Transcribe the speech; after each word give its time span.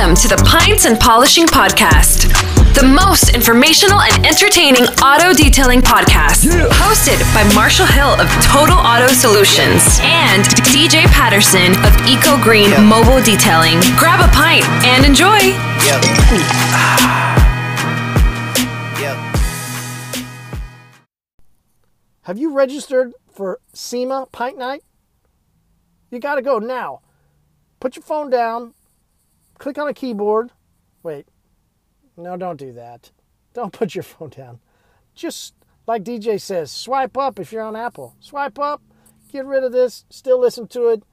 Welcome 0.00 0.16
to 0.16 0.28
the 0.28 0.42
Pints 0.48 0.86
and 0.86 0.98
Polishing 0.98 1.44
Podcast, 1.44 2.32
the 2.72 2.88
most 2.88 3.34
informational 3.34 4.00
and 4.00 4.24
entertaining 4.24 4.84
auto 5.04 5.34
detailing 5.34 5.82
podcast. 5.82 6.48
Hosted 6.80 7.20
by 7.34 7.44
Marshall 7.54 7.84
Hill 7.84 8.18
of 8.18 8.26
Total 8.40 8.78
Auto 8.78 9.08
Solutions 9.08 9.98
and 10.00 10.42
DJ 10.72 11.04
Patterson 11.12 11.76
of 11.84 11.92
Eco 12.08 12.42
Green 12.42 12.70
Mobile 12.82 13.20
Detailing. 13.20 13.78
Grab 13.98 14.24
a 14.24 14.28
pint 14.32 14.64
and 14.88 15.04
enjoy. 15.04 15.36
Yep. 15.84 16.00
yep. 19.04 19.20
Have 22.22 22.38
you 22.38 22.54
registered 22.54 23.12
for 23.30 23.60
SEMA 23.74 24.28
Pint 24.32 24.56
Night? 24.56 24.82
You 26.10 26.20
got 26.20 26.36
to 26.36 26.42
go 26.42 26.58
now. 26.58 27.02
Put 27.80 27.96
your 27.96 28.02
phone 28.02 28.30
down, 28.30 28.72
click 29.60 29.78
on 29.78 29.86
a 29.86 29.94
keyboard. 29.94 30.50
Wait, 31.04 31.28
no, 32.16 32.36
don't 32.36 32.56
do 32.56 32.72
that. 32.72 33.12
Don't 33.54 33.72
put 33.78 33.94
your 33.94 34.02
phone 34.02 34.30
down. 34.30 34.58
Just 35.14 35.54
like 35.86 36.02
DJ 36.02 36.40
says, 36.40 36.72
swipe 36.72 37.16
up 37.16 37.38
if 37.38 37.52
you're 37.52 37.62
on 37.62 37.76
Apple. 37.76 38.16
Swipe 38.18 38.58
up, 38.58 38.82
get 39.30 39.46
rid 39.46 39.62
of 39.62 39.70
this, 39.70 40.04
still 40.10 40.40
listen 40.40 40.66
to 40.68 40.88
it, 40.88 41.04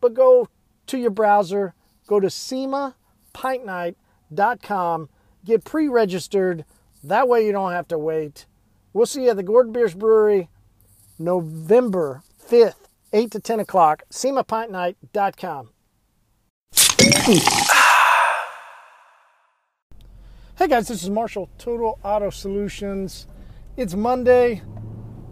but 0.00 0.14
go 0.14 0.48
to 0.86 0.96
your 0.98 1.10
browser, 1.10 1.74
go 2.06 2.18
to 2.18 2.28
SEMAPintnight.com, 2.28 5.08
get 5.44 5.64
pre 5.64 5.88
registered. 5.88 6.64
That 7.04 7.28
way 7.28 7.44
you 7.46 7.52
don't 7.52 7.72
have 7.72 7.88
to 7.88 7.98
wait. 7.98 8.46
We'll 8.92 9.06
see 9.06 9.24
you 9.24 9.30
at 9.30 9.36
the 9.36 9.42
Gordon 9.42 9.72
Biersch 9.72 9.96
Brewery 9.96 10.50
November 11.18 12.22
5th, 12.42 12.88
8 13.12 13.30
to 13.30 13.40
10 13.40 13.60
o'clock, 13.60 14.02
SEMAPintnight.com. 14.10 15.70
Hey 20.60 20.68
guys, 20.68 20.88
this 20.88 21.02
is 21.02 21.08
Marshall, 21.08 21.48
Total 21.56 21.98
Auto 22.04 22.28
Solutions. 22.28 23.26
It's 23.78 23.94
Monday. 23.94 24.60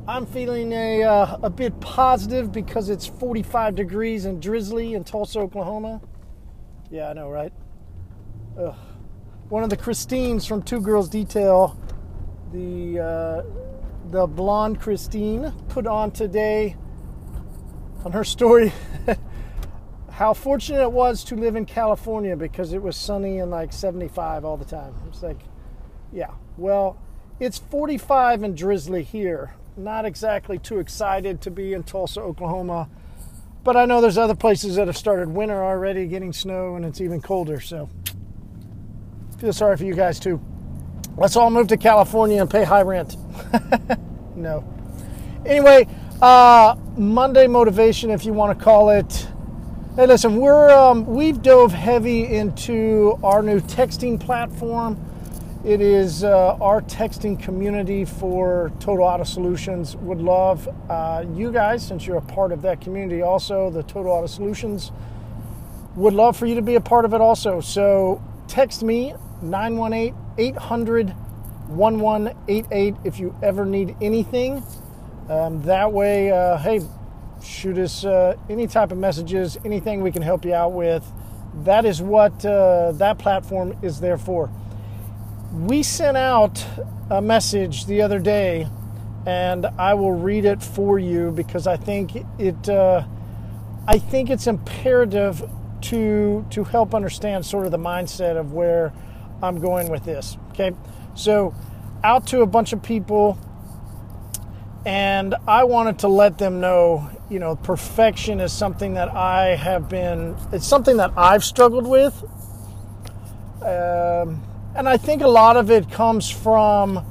I'm 0.07 0.25
feeling 0.25 0.73
a, 0.73 1.03
uh, 1.03 1.37
a 1.43 1.51
bit 1.51 1.79
positive 1.81 2.51
because 2.51 2.89
it's 2.89 3.07
45 3.07 3.75
degrees 3.75 4.25
and 4.25 4.41
drizzly 4.41 4.95
in 4.95 5.05
Tulsa, 5.05 5.41
Oklahoma. 5.41 6.01
Yeah, 6.91 7.11
I 7.11 7.13
know, 7.13 7.29
right? 7.29 7.53
Ugh. 8.59 8.75
One 9.51 9.63
of 9.63 9.69
the 9.69 9.77
Christines 9.77 10.47
from 10.47 10.63
Two 10.63 10.81
Girls 10.81 11.11
Detail, 11.11 11.79
the 12.51 12.99
uh, 12.99 13.43
the 14.11 14.27
blonde 14.27 14.81
Christine, 14.81 15.53
put 15.69 15.87
on 15.87 16.11
today 16.11 16.75
on 18.03 18.13
her 18.13 18.25
story 18.25 18.73
how 20.19 20.35
fortunate 20.35 20.83
it 20.83 20.91
was 20.91 21.23
to 21.23 21.37
live 21.37 21.55
in 21.55 21.65
California 21.65 22.35
because 22.35 22.73
it 22.73 22.83
was 22.83 22.97
sunny 22.97 23.39
and 23.39 23.53
like 23.53 23.73
75 23.73 24.45
all 24.45 24.57
the 24.57 24.65
time. 24.65 24.93
It's 25.07 25.23
like, 25.23 25.39
yeah, 26.13 26.33
well, 26.57 27.01
it's 27.39 27.59
45 27.59 28.43
and 28.43 28.57
drizzly 28.57 29.05
here. 29.05 29.55
Not 29.77 30.05
exactly 30.05 30.59
too 30.59 30.81
excited 30.81 31.41
to 31.43 31.53
be 31.53 31.73
in 31.73 31.85
Tulsa, 31.85 32.21
Oklahoma, 32.21 32.89
but 33.63 33.77
I 33.77 33.85
know 33.85 34.01
there's 34.01 34.19
other 34.19 34.35
places 34.35 34.75
that 34.75 34.89
have 34.89 34.97
started 34.97 35.29
winter 35.29 35.63
already, 35.63 36.09
getting 36.09 36.33
snow, 36.33 36.75
and 36.75 36.85
it's 36.85 37.01
even 37.01 37.23
colder. 37.23 37.61
So, 37.61 37.89
feel 39.39 39.53
sorry 39.53 39.77
for 39.77 39.85
you 39.85 39.95
guys 39.95 40.19
too. 40.19 40.41
Let's 41.17 41.37
all 41.37 41.49
move 41.49 41.69
to 41.69 41.77
California 41.77 42.41
and 42.41 42.51
pay 42.51 42.65
high 42.65 42.83
rent. 42.83 43.17
no. 44.35 44.65
Anyway, 45.47 45.87
uh, 46.21 46.75
Monday 46.97 47.47
motivation, 47.47 48.11
if 48.11 48.25
you 48.25 48.33
want 48.33 48.59
to 48.59 48.65
call 48.65 48.91
it. 48.91 49.29
Hey, 49.99 50.07
listen, 50.07 50.37
we're 50.37 50.71
um, 50.71 51.05
we've 51.07 51.43
dove 51.43 51.73
heavy 51.73 52.25
into 52.25 53.19
our 53.25 53.43
new 53.43 53.59
texting 53.59 54.21
platform. 54.21 54.97
It 55.65 55.81
is 55.81 56.23
uh, 56.23 56.55
our 56.61 56.83
texting 56.83 57.37
community 57.43 58.05
for 58.05 58.71
Total 58.79 59.05
Auto 59.05 59.25
Solutions. 59.25 59.97
Would 59.97 60.21
love 60.21 60.69
uh, 60.89 61.25
you 61.35 61.51
guys, 61.51 61.85
since 61.85 62.07
you're 62.07 62.19
a 62.19 62.23
part 62.23 62.53
of 62.53 62.63
that 62.63 62.81
community, 62.81 63.23
also 63.23 63.71
the 63.71 63.83
Total 63.83 64.13
Auto 64.13 64.29
Solutions. 64.29 64.93
Would 65.97 66.15
love 66.15 66.37
for 66.37 66.47
you 66.47 66.55
to 66.55 66.63
be 66.63 66.77
a 66.77 66.81
part 66.81 67.05
of 67.05 67.13
it 67.13 67.21
also. 67.21 67.61
So 67.61 68.23
text 68.47 68.85
me 68.85 69.15
918 69.43 70.15
800 70.39 71.11
1188 71.71 72.95
if 73.03 73.19
you 73.19 73.35
ever 73.43 73.67
need 73.67 73.97
anything. 74.01 74.63
Um, 75.29 75.61
that 75.63 75.93
way, 75.93 76.31
uh, 76.31 76.57
hey, 76.59 76.83
shoot 77.43 77.79
us 77.79 78.05
uh, 78.05 78.37
any 78.49 78.67
type 78.67 78.93
of 78.93 78.99
messages, 78.99 79.57
anything 79.65 80.03
we 80.03 80.13
can 80.13 80.23
help 80.23 80.45
you 80.45 80.55
out 80.55 80.73
with. 80.73 81.05
That 81.65 81.85
is 81.85 82.01
what 82.01 82.45
uh, 82.45 82.93
that 82.93 83.19
platform 83.19 83.77
is 83.83 84.01
there 84.01 84.19
for. 84.19 84.51
We 85.53 85.83
sent 85.83 86.17
out 86.17 86.65
a 87.11 87.23
message 87.23 87.87
the 87.87 88.03
other 88.03 88.19
day, 88.19 88.69
and 89.27 89.67
I 89.67 89.95
will 89.95 90.13
read 90.13 90.45
it 90.45 90.63
for 90.63 90.99
you 90.99 91.31
because 91.31 91.67
I 91.67 91.77
think 91.77 92.25
it. 92.39 92.69
Uh, 92.69 93.05
I 93.87 93.99
think 93.99 94.29
it's 94.29 94.47
imperative 94.47 95.49
to 95.83 96.45
to 96.51 96.65
help 96.65 96.95
understand 96.95 97.47
sort 97.47 97.65
of 97.65 97.73
the 97.73 97.79
mindset 97.79 98.37
of 98.37 98.53
where 98.53 98.93
I'm 99.43 99.59
going 99.59 99.89
with 99.91 100.05
this. 100.05 100.37
Okay, 100.51 100.73
so 101.15 101.55
out 102.05 102.27
to 102.29 102.43
a 102.43 102.47
bunch 102.47 102.73
of 102.73 102.83
people 102.83 103.39
and 104.89 105.35
I 105.47 105.65
wanted 105.65 105.99
to 105.99 106.09
let 106.09 106.39
them 106.39 106.61
know, 106.61 107.11
you 107.29 107.39
know, 107.39 107.57
perfection 107.57 108.41
is 108.41 108.55
something 108.55 108.95
that 108.95 109.11
I 109.11 109.55
have 109.55 109.87
been, 109.87 110.35
it's 110.51 110.67
something 110.67 110.97
that 110.97 111.13
I've 111.15 111.45
struggled 111.45 111.87
with. 111.87 112.15
Um, 113.61 114.43
and 114.75 114.89
I 114.89 114.97
think 114.97 115.21
a 115.21 115.29
lot 115.29 115.59
of 115.59 115.71
it 115.71 115.91
comes 115.91 116.31
from 116.31 117.05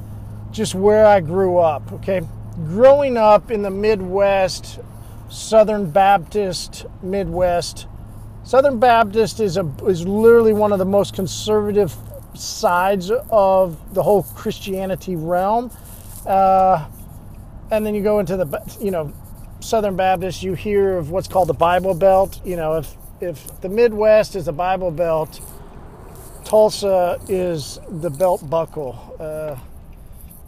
just 0.51 0.73
where 0.73 1.05
I 1.05 1.19
grew 1.19 1.59
up, 1.59 1.93
okay? 1.93 2.21
Growing 2.65 3.15
up 3.15 3.51
in 3.51 3.61
the 3.61 3.69
Midwest, 3.69 4.79
Southern 5.29 5.91
Baptist 5.91 6.87
Midwest, 7.03 7.85
Southern 8.43 8.79
Baptist 8.79 9.39
is, 9.39 9.55
a, 9.55 9.71
is 9.85 10.03
literally 10.07 10.53
one 10.53 10.71
of 10.71 10.79
the 10.79 10.85
most 10.85 11.13
conservative 11.13 11.93
sides 12.33 13.11
of 13.29 13.93
the 13.93 14.01
whole 14.01 14.23
Christianity 14.23 15.15
realm. 15.15 15.69
Uh, 16.25 16.87
and 17.71 17.85
then 17.85 17.95
you 17.95 18.01
go 18.01 18.19
into 18.19 18.37
the 18.37 18.77
you 18.79 18.91
know 18.91 19.13
Southern 19.59 19.95
Baptist, 19.95 20.43
you 20.43 20.53
hear 20.53 20.97
of 20.97 21.11
what's 21.11 21.27
called 21.27 21.49
the 21.49 21.53
Bible 21.53 21.93
Belt. 21.93 22.39
You 22.45 22.55
know, 22.55 22.75
if 22.75 22.95
if 23.19 23.61
the 23.61 23.69
Midwest 23.69 24.35
is 24.35 24.45
the 24.45 24.53
Bible 24.53 24.91
Belt, 24.91 25.39
Tulsa 26.45 27.19
is 27.27 27.79
the 27.89 28.09
belt 28.09 28.47
buckle. 28.49 29.15
Uh, 29.19 29.57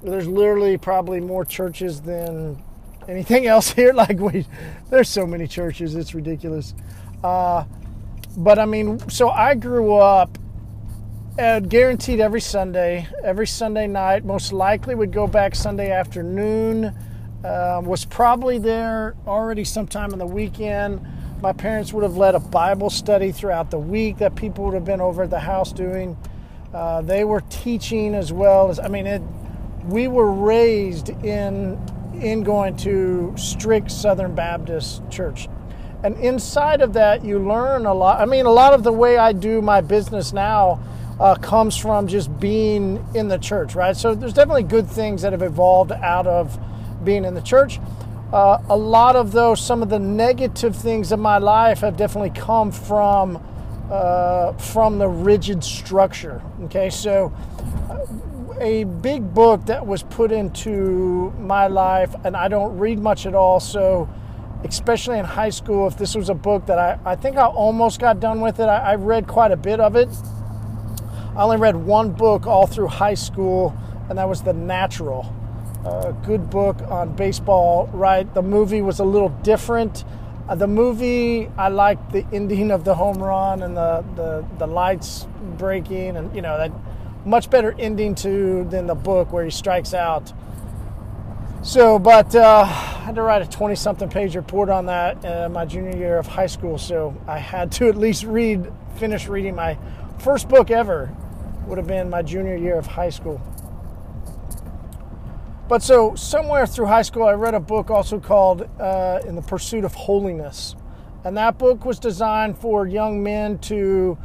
there's 0.03 0.27
literally 0.27 0.77
probably 0.77 1.19
more 1.19 1.43
churches 1.43 2.01
than 2.01 2.61
anything 3.07 3.47
else 3.47 3.71
here. 3.71 3.93
Like 3.93 4.19
we, 4.19 4.45
there's 4.89 5.09
so 5.09 5.25
many 5.25 5.47
churches, 5.47 5.95
it's 5.95 6.13
ridiculous. 6.13 6.73
Uh, 7.23 7.65
but 8.37 8.59
I 8.59 8.65
mean, 8.65 8.99
so 9.09 9.29
I 9.29 9.55
grew 9.55 9.95
up 9.95 10.37
uh, 11.39 11.59
guaranteed 11.61 12.19
every 12.19 12.41
Sunday, 12.41 13.07
every 13.23 13.47
Sunday 13.47 13.87
night. 13.87 14.25
Most 14.25 14.51
likely 14.51 14.93
would 14.93 15.13
go 15.13 15.25
back 15.25 15.55
Sunday 15.55 15.91
afternoon 15.91 16.93
uh, 17.43 17.81
was 17.83 18.03
probably 18.03 18.57
there 18.57 19.15
already 19.25 19.63
sometime 19.63 20.11
in 20.11 20.19
the 20.19 20.25
weekend. 20.25 20.99
My 21.41 21.53
parents 21.53 21.93
would 21.93 22.03
have 22.03 22.17
led 22.17 22.35
a 22.35 22.39
Bible 22.39 22.89
study 22.89 23.31
throughout 23.31 23.71
the 23.71 23.79
week 23.79 24.17
that 24.17 24.35
people 24.35 24.65
would 24.65 24.73
have 24.73 24.83
been 24.83 24.99
over 24.99 25.23
at 25.23 25.29
the 25.29 25.39
house 25.39 25.71
doing. 25.71 26.17
Uh, 26.73 27.01
they 27.01 27.23
were 27.23 27.41
teaching 27.49 28.13
as 28.13 28.33
well 28.33 28.69
as 28.69 28.77
I 28.77 28.89
mean, 28.89 29.07
it, 29.07 29.21
we 29.85 30.07
were 30.09 30.31
raised 30.31 31.09
in 31.23 31.79
in 32.21 32.43
going 32.43 32.75
to 32.75 33.33
strict 33.37 33.89
Southern 33.89 34.35
Baptist 34.35 35.01
church, 35.09 35.47
and 36.03 36.17
inside 36.17 36.81
of 36.81 36.91
that, 36.93 37.23
you 37.23 37.39
learn 37.39 37.85
a 37.85 37.93
lot. 37.93 38.19
I 38.19 38.25
mean, 38.25 38.45
a 38.45 38.51
lot 38.51 38.73
of 38.73 38.83
the 38.83 38.91
way 38.91 39.17
I 39.17 39.31
do 39.31 39.61
my 39.61 39.79
business 39.79 40.33
now. 40.33 40.81
Uh, 41.19 41.35
comes 41.35 41.75
from 41.75 42.07
just 42.07 42.39
being 42.39 43.05
in 43.13 43.27
the 43.27 43.37
church, 43.37 43.75
right? 43.75 43.95
So 43.95 44.15
there's 44.15 44.33
definitely 44.33 44.63
good 44.63 44.87
things 44.87 45.21
that 45.23 45.33
have 45.33 45.41
evolved 45.41 45.91
out 45.91 46.27
of 46.27 46.57
being 47.03 47.25
in 47.25 47.33
the 47.33 47.41
church. 47.41 47.79
Uh, 48.31 48.59
a 48.69 48.77
lot 48.77 49.15
of 49.15 49.31
those, 49.31 49.59
some 49.59 49.81
of 49.81 49.89
the 49.89 49.99
negative 49.99 50.75
things 50.75 51.11
in 51.11 51.19
my 51.19 51.37
life 51.37 51.79
have 51.79 51.97
definitely 51.97 52.29
come 52.29 52.71
from 52.71 53.43
uh, 53.91 54.53
from 54.53 54.99
the 54.99 55.07
rigid 55.07 55.63
structure. 55.63 56.41
Okay, 56.65 56.89
so 56.91 57.33
uh, 57.89 58.05
a 58.61 58.83
big 58.83 59.33
book 59.33 59.65
that 59.65 59.85
was 59.85 60.03
put 60.03 60.31
into 60.31 61.31
my 61.39 61.67
life, 61.67 62.13
and 62.23 62.37
I 62.37 62.47
don't 62.47 62.77
read 62.77 62.99
much 62.99 63.25
at 63.25 63.33
all. 63.33 63.59
So, 63.59 64.07
especially 64.63 65.17
in 65.17 65.25
high 65.25 65.49
school, 65.49 65.87
if 65.87 65.97
this 65.97 66.15
was 66.15 66.29
a 66.29 66.35
book 66.35 66.67
that 66.67 66.77
I, 66.77 66.99
I 67.03 67.15
think 67.15 67.37
I 67.37 67.45
almost 67.45 67.99
got 67.99 68.19
done 68.19 68.41
with 68.41 68.59
it, 68.59 68.65
I, 68.65 68.91
I 68.91 68.95
read 68.95 69.27
quite 69.27 69.51
a 69.51 69.57
bit 69.57 69.79
of 69.79 69.95
it. 69.95 70.09
I 71.35 71.43
only 71.43 71.57
read 71.57 71.75
one 71.75 72.11
book 72.11 72.47
all 72.47 72.67
through 72.67 72.87
high 72.87 73.13
school, 73.13 73.77
and 74.09 74.17
that 74.17 74.27
was 74.27 74.41
The 74.41 74.53
Natural 74.53 75.35
a 75.85 76.13
good 76.25 76.49
book 76.49 76.81
on 76.89 77.15
baseball, 77.15 77.89
right? 77.93 78.31
The 78.33 78.41
movie 78.41 78.81
was 78.81 78.99
a 78.99 79.03
little 79.03 79.29
different. 79.29 80.03
Uh, 80.47 80.55
the 80.55 80.67
movie, 80.67 81.49
I 81.57 81.69
liked 81.69 82.11
the 82.11 82.25
ending 82.33 82.71
of 82.71 82.83
the 82.83 82.95
home 82.95 83.17
run 83.17 83.63
and 83.63 83.77
the, 83.77 84.03
the, 84.15 84.45
the 84.57 84.67
lights 84.67 85.27
breaking, 85.57 86.17
and 86.17 86.35
you 86.35 86.41
know 86.41 86.57
that 86.57 86.71
much 87.25 87.49
better 87.49 87.75
ending 87.77 88.15
to 88.15 88.65
than 88.65 88.87
the 88.87 88.95
book 88.95 89.31
where 89.31 89.45
he 89.45 89.51
strikes 89.51 89.93
out. 89.93 90.33
So, 91.61 91.99
but 91.99 92.33
uh, 92.35 92.63
I 92.63 92.65
had 92.65 93.15
to 93.15 93.21
write 93.21 93.41
a 93.41 93.45
20 93.45 93.75
something 93.75 94.09
page 94.09 94.35
report 94.35 94.69
on 94.69 94.85
that 94.87 95.23
uh, 95.25 95.49
my 95.49 95.65
junior 95.65 95.95
year 95.95 96.17
of 96.17 96.25
high 96.25 96.47
school. 96.47 96.77
So 96.77 97.15
I 97.27 97.37
had 97.37 97.71
to 97.73 97.89
at 97.89 97.97
least 97.97 98.23
read, 98.23 98.71
finish 98.95 99.27
reading 99.27 99.55
my 99.55 99.77
first 100.19 100.47
book 100.47 100.71
ever, 100.71 101.13
would 101.69 101.77
have 101.77 101.87
been 101.87 102.09
my 102.09 102.21
junior 102.21 102.57
year 102.57 102.77
of 102.77 102.87
high 102.87 103.09
school. 103.09 103.39
But 105.67 105.83
so 105.83 106.15
somewhere 106.15 106.65
through 106.65 106.87
high 106.87 107.03
school, 107.03 107.25
I 107.25 107.33
read 107.33 107.53
a 107.53 107.59
book 107.59 107.91
also 107.91 108.19
called 108.19 108.67
uh, 108.79 109.19
"In 109.27 109.35
the 109.35 109.43
Pursuit 109.43 109.85
of 109.85 109.93
Holiness," 109.93 110.75
and 111.23 111.37
that 111.37 111.59
book 111.59 111.85
was 111.85 111.99
designed 111.99 112.57
for 112.57 112.87
young 112.87 113.21
men 113.21 113.59
to 113.59 114.17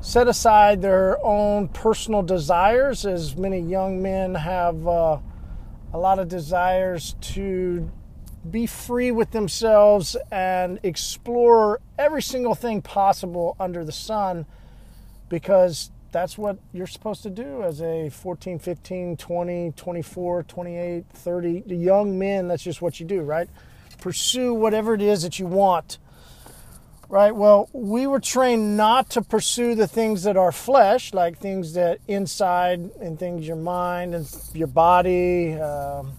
set 0.00 0.28
aside 0.28 0.80
their 0.80 1.18
own 1.24 1.68
personal 1.68 2.22
desires, 2.22 3.04
as 3.04 3.36
many 3.36 3.58
young 3.58 4.00
men 4.00 4.36
have 4.36 4.86
uh, 4.86 5.18
a 5.92 5.98
lot 5.98 6.18
of 6.18 6.28
desires 6.28 7.16
to 7.20 7.90
be 8.50 8.66
free 8.66 9.12
with 9.12 9.30
themselves 9.30 10.16
and 10.32 10.80
explore 10.82 11.80
every 11.98 12.22
single 12.22 12.54
thing 12.54 12.82
possible 12.82 13.56
under 13.60 13.84
the 13.84 13.92
sun, 13.92 14.46
because 15.28 15.90
that's 16.12 16.36
what 16.36 16.58
you're 16.72 16.86
supposed 16.86 17.22
to 17.22 17.30
do 17.30 17.62
as 17.62 17.80
a 17.80 18.10
14, 18.10 18.58
15, 18.58 19.16
20, 19.16 19.72
24, 19.74 20.42
28, 20.42 21.04
30 21.12 21.62
young 21.74 22.18
men. 22.18 22.48
That's 22.48 22.62
just 22.62 22.82
what 22.82 23.00
you 23.00 23.06
do, 23.06 23.22
right? 23.22 23.48
Pursue 23.98 24.52
whatever 24.52 24.94
it 24.94 25.02
is 25.02 25.22
that 25.22 25.38
you 25.38 25.46
want. 25.46 25.98
Right? 27.08 27.34
Well, 27.34 27.68
we 27.72 28.06
were 28.06 28.20
trained 28.20 28.76
not 28.76 29.10
to 29.10 29.22
pursue 29.22 29.74
the 29.74 29.86
things 29.86 30.22
that 30.22 30.36
are 30.36 30.52
flesh, 30.52 31.12
like 31.12 31.38
things 31.38 31.74
that 31.74 31.98
inside 32.08 32.90
and 33.00 33.18
things 33.18 33.46
your 33.46 33.56
mind 33.56 34.14
and 34.14 34.26
your 34.54 34.68
body, 34.68 35.54
um, 35.54 36.12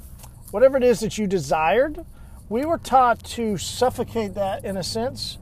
whatever 0.51 0.77
it 0.77 0.83
is 0.83 0.99
that 0.99 1.17
you 1.17 1.25
desired. 1.25 2.05
We 2.47 2.65
were 2.65 2.77
taught 2.77 3.23
to 3.25 3.57
suffocate 3.57 4.35
that 4.35 4.65
in 4.65 4.77
a 4.77 4.83
sense 4.83 5.39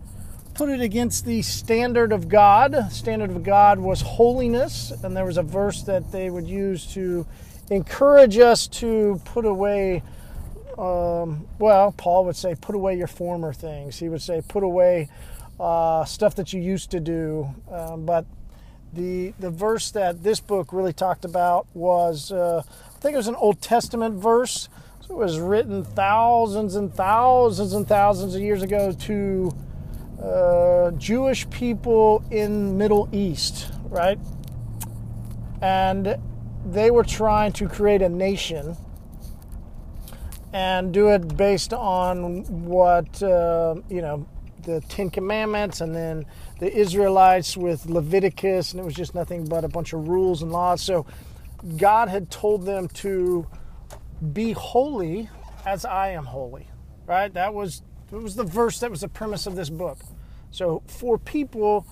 put 0.53 0.69
it 0.69 0.81
against 0.81 1.25
the 1.25 1.41
standard 1.41 2.11
of 2.11 2.27
God. 2.27 2.91
Standard 2.91 3.31
of 3.31 3.43
God 3.43 3.79
was 3.79 4.01
holiness, 4.01 4.91
and 5.03 5.15
there 5.15 5.25
was 5.25 5.37
a 5.37 5.43
verse 5.43 5.83
that 5.83 6.11
they 6.11 6.29
would 6.29 6.47
use 6.47 6.85
to 6.93 7.25
encourage 7.69 8.37
us 8.37 8.67
to 8.67 9.21
put 9.25 9.45
away. 9.45 10.03
Um, 10.77 11.47
well, 11.59 11.91
Paul 11.91 12.25
would 12.25 12.35
say, 12.35 12.55
put 12.55 12.75
away 12.75 12.97
your 12.97 13.07
former 13.07 13.53
things. 13.53 13.99
He 13.99 14.09
would 14.09 14.21
say, 14.21 14.41
put 14.47 14.63
away 14.63 15.09
uh, 15.59 16.05
stuff 16.05 16.35
that 16.35 16.53
you 16.53 16.61
used 16.61 16.91
to 16.91 16.99
do. 16.99 17.53
Um, 17.71 18.05
but 18.05 18.25
the 18.93 19.33
the 19.39 19.49
verse 19.49 19.91
that 19.91 20.23
this 20.23 20.39
book 20.39 20.73
really 20.73 20.93
talked 20.93 21.23
about 21.23 21.67
was, 21.73 22.31
uh, 22.31 22.63
I 22.65 22.99
think 22.99 23.13
it 23.13 23.17
was 23.17 23.27
an 23.27 23.35
Old 23.35 23.61
Testament 23.61 24.15
verse. 24.15 24.69
So 25.01 25.13
it 25.13 25.17
was 25.17 25.39
written 25.39 25.83
thousands 25.83 26.75
and 26.75 26.93
thousands 26.93 27.73
and 27.73 27.87
thousands 27.87 28.35
of 28.35 28.41
years 28.41 28.61
ago 28.63 28.91
to 28.91 29.51
uh, 30.21 30.91
Jewish 30.91 31.49
people 31.49 32.23
in 32.31 32.77
Middle 32.77 33.09
East, 33.11 33.71
right? 33.85 34.19
And 35.61 36.17
they 36.65 36.91
were 36.91 37.03
trying 37.03 37.53
to 37.53 37.67
create 37.67 38.01
a 38.01 38.09
nation 38.09 38.77
and 40.53 40.93
do 40.93 41.09
it 41.09 41.37
based 41.37 41.73
on 41.73 42.43
what 42.65 43.21
uh, 43.23 43.75
you 43.89 44.01
know 44.01 44.27
the 44.63 44.81
Ten 44.81 45.09
Commandments, 45.09 45.81
and 45.81 45.95
then 45.95 46.25
the 46.59 46.71
Israelites 46.71 47.57
with 47.57 47.87
Leviticus, 47.87 48.71
and 48.71 48.79
it 48.79 48.83
was 48.83 48.93
just 48.93 49.15
nothing 49.15 49.45
but 49.45 49.63
a 49.63 49.67
bunch 49.67 49.93
of 49.93 50.07
rules 50.07 50.43
and 50.43 50.51
laws. 50.51 50.81
So 50.81 51.05
God 51.77 52.09
had 52.09 52.29
told 52.29 52.65
them 52.65 52.87
to 52.89 53.47
be 54.33 54.51
holy 54.51 55.29
as 55.65 55.85
I 55.85 56.09
am 56.09 56.25
holy, 56.25 56.67
right? 57.07 57.33
That 57.33 57.53
was 57.53 57.81
it 58.11 58.21
was 58.21 58.35
the 58.35 58.43
verse 58.43 58.79
that 58.79 58.91
was 58.91 59.01
the 59.01 59.07
premise 59.07 59.47
of 59.47 59.55
this 59.55 59.69
book. 59.69 59.99
So 60.51 60.83
for 60.87 61.17
people 61.17 61.85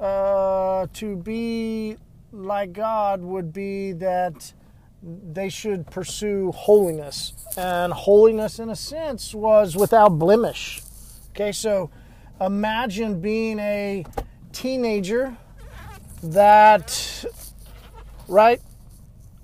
uh, 0.00 0.86
to 0.94 1.16
be 1.16 1.96
like 2.32 2.72
God 2.72 3.20
would 3.22 3.52
be 3.52 3.92
that 3.92 4.52
they 5.04 5.48
should 5.48 5.86
pursue 5.90 6.52
holiness. 6.52 7.34
And 7.56 7.92
holiness, 7.92 8.58
in 8.58 8.70
a 8.70 8.76
sense, 8.76 9.34
was 9.34 9.76
without 9.76 10.18
blemish. 10.18 10.80
Okay, 11.30 11.52
so 11.52 11.90
imagine 12.40 13.20
being 13.20 13.58
a 13.58 14.04
teenager 14.52 15.36
that, 16.22 17.24
right? 18.28 18.60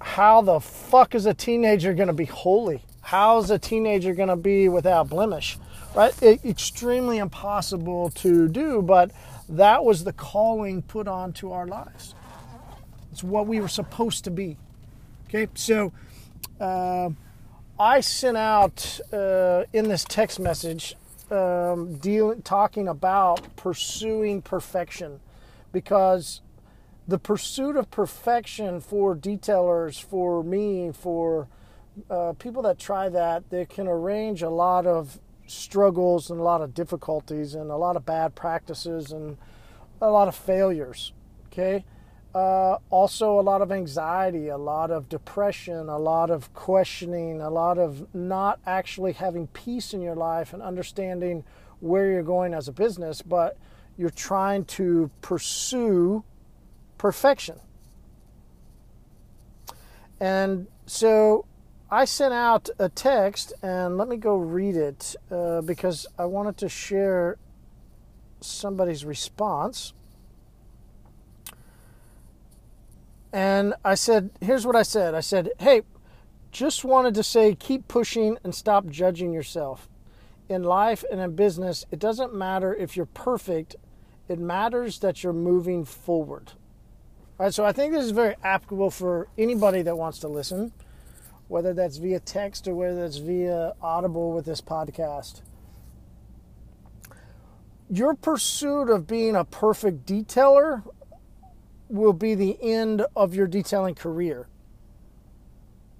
How 0.00 0.40
the 0.40 0.60
fuck 0.60 1.14
is 1.14 1.26
a 1.26 1.34
teenager 1.34 1.92
going 1.92 2.06
to 2.06 2.14
be 2.14 2.24
holy? 2.24 2.82
How's 3.10 3.50
a 3.50 3.58
teenager 3.58 4.14
going 4.14 4.28
to 4.28 4.36
be 4.36 4.68
without 4.68 5.08
blemish? 5.08 5.58
right? 5.96 6.14
It, 6.22 6.44
extremely 6.44 7.18
impossible 7.18 8.10
to 8.10 8.46
do, 8.46 8.82
but 8.82 9.10
that 9.48 9.84
was 9.84 10.04
the 10.04 10.12
calling 10.12 10.82
put 10.82 11.08
onto 11.08 11.50
our 11.50 11.66
lives. 11.66 12.14
It's 13.10 13.24
what 13.24 13.48
we 13.48 13.60
were 13.60 13.66
supposed 13.66 14.22
to 14.26 14.30
be. 14.30 14.58
Okay, 15.26 15.48
so 15.56 15.92
uh, 16.60 17.10
I 17.80 18.00
sent 18.00 18.36
out 18.36 19.00
uh, 19.12 19.64
in 19.72 19.88
this 19.88 20.04
text 20.04 20.38
message 20.38 20.94
um, 21.32 21.96
dealing, 21.96 22.42
talking 22.42 22.86
about 22.86 23.56
pursuing 23.56 24.40
perfection 24.40 25.18
because 25.72 26.42
the 27.08 27.18
pursuit 27.18 27.74
of 27.74 27.90
perfection 27.90 28.80
for 28.80 29.16
detailers, 29.16 30.00
for 30.00 30.44
me, 30.44 30.92
for 30.92 31.48
uh, 32.08 32.32
people 32.38 32.62
that 32.62 32.78
try 32.78 33.08
that, 33.08 33.50
they 33.50 33.64
can 33.64 33.86
arrange 33.86 34.42
a 34.42 34.50
lot 34.50 34.86
of 34.86 35.18
struggles 35.46 36.30
and 36.30 36.38
a 36.38 36.42
lot 36.42 36.62
of 36.62 36.72
difficulties 36.74 37.54
and 37.54 37.70
a 37.70 37.76
lot 37.76 37.96
of 37.96 38.06
bad 38.06 38.34
practices 38.34 39.10
and 39.10 39.36
a 40.00 40.10
lot 40.10 40.28
of 40.28 40.34
failures. 40.34 41.12
Okay. 41.46 41.84
Uh, 42.32 42.76
also, 42.90 43.40
a 43.40 43.42
lot 43.42 43.60
of 43.60 43.72
anxiety, 43.72 44.48
a 44.48 44.56
lot 44.56 44.92
of 44.92 45.08
depression, 45.08 45.88
a 45.88 45.98
lot 45.98 46.30
of 46.30 46.54
questioning, 46.54 47.40
a 47.40 47.50
lot 47.50 47.76
of 47.76 48.14
not 48.14 48.60
actually 48.64 49.12
having 49.12 49.48
peace 49.48 49.92
in 49.92 50.00
your 50.00 50.14
life 50.14 50.52
and 50.52 50.62
understanding 50.62 51.42
where 51.80 52.08
you're 52.12 52.22
going 52.22 52.54
as 52.54 52.68
a 52.68 52.72
business, 52.72 53.20
but 53.20 53.56
you're 53.98 54.10
trying 54.10 54.64
to 54.64 55.10
pursue 55.22 56.22
perfection. 56.98 57.58
And 60.20 60.68
so 60.86 61.46
I 61.92 62.04
sent 62.04 62.32
out 62.32 62.70
a 62.78 62.88
text, 62.88 63.52
and 63.62 63.98
let 63.98 64.06
me 64.06 64.16
go 64.16 64.36
read 64.36 64.76
it 64.76 65.16
uh, 65.28 65.60
because 65.60 66.06
I 66.16 66.24
wanted 66.24 66.56
to 66.58 66.68
share 66.68 67.36
somebody's 68.40 69.04
response. 69.04 69.92
And 73.32 73.74
I 73.84 73.96
said, 73.96 74.30
here's 74.40 74.64
what 74.64 74.76
I 74.76 74.82
said 74.82 75.14
I 75.14 75.20
said, 75.20 75.50
hey, 75.58 75.82
just 76.52 76.84
wanted 76.84 77.14
to 77.14 77.24
say 77.24 77.56
keep 77.56 77.88
pushing 77.88 78.38
and 78.44 78.54
stop 78.54 78.86
judging 78.86 79.32
yourself. 79.32 79.88
In 80.48 80.62
life 80.62 81.04
and 81.10 81.20
in 81.20 81.34
business, 81.34 81.84
it 81.90 81.98
doesn't 81.98 82.34
matter 82.34 82.72
if 82.74 82.96
you're 82.96 83.06
perfect, 83.06 83.74
it 84.28 84.38
matters 84.38 85.00
that 85.00 85.24
you're 85.24 85.32
moving 85.32 85.84
forward. 85.84 86.52
All 87.38 87.46
right, 87.46 87.54
so 87.54 87.64
I 87.64 87.72
think 87.72 87.92
this 87.92 88.04
is 88.04 88.10
very 88.12 88.36
applicable 88.44 88.90
for 88.90 89.28
anybody 89.36 89.82
that 89.82 89.96
wants 89.96 90.20
to 90.20 90.28
listen 90.28 90.72
whether 91.50 91.74
that's 91.74 91.96
via 91.96 92.20
text 92.20 92.68
or 92.68 92.76
whether 92.76 92.94
that's 92.94 93.16
via 93.16 93.74
Audible 93.82 94.30
with 94.32 94.44
this 94.44 94.60
podcast. 94.60 95.42
Your 97.90 98.14
pursuit 98.14 98.88
of 98.88 99.08
being 99.08 99.34
a 99.34 99.44
perfect 99.44 100.06
detailer 100.06 100.84
will 101.88 102.12
be 102.12 102.36
the 102.36 102.56
end 102.62 103.04
of 103.16 103.34
your 103.34 103.48
detailing 103.48 103.96
career. 103.96 104.46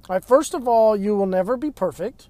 All 0.09 0.14
right, 0.14 0.25
first 0.25 0.54
of 0.54 0.69
all, 0.69 0.97
you 0.97 1.16
will 1.16 1.26
never 1.26 1.57
be 1.57 1.73
perfect. 1.73 2.28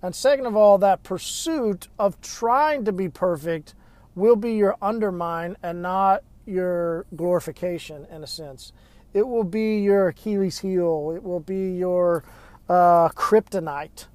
And 0.00 0.14
second 0.14 0.46
of 0.46 0.54
all, 0.54 0.78
that 0.78 1.02
pursuit 1.02 1.88
of 1.98 2.20
trying 2.20 2.84
to 2.84 2.92
be 2.92 3.08
perfect 3.08 3.74
will 4.14 4.36
be 4.36 4.52
your 4.52 4.76
undermine 4.80 5.56
and 5.60 5.82
not 5.82 6.22
your 6.46 7.04
glorification 7.16 8.06
in 8.12 8.22
a 8.22 8.28
sense. 8.28 8.72
It 9.14 9.26
will 9.26 9.44
be 9.44 9.78
your 9.78 10.08
Achilles 10.08 10.60
heel. 10.60 11.12
It 11.14 11.22
will 11.22 11.40
be 11.40 11.72
your 11.72 12.24
uh, 12.68 13.08
kryptonite. 13.10 14.06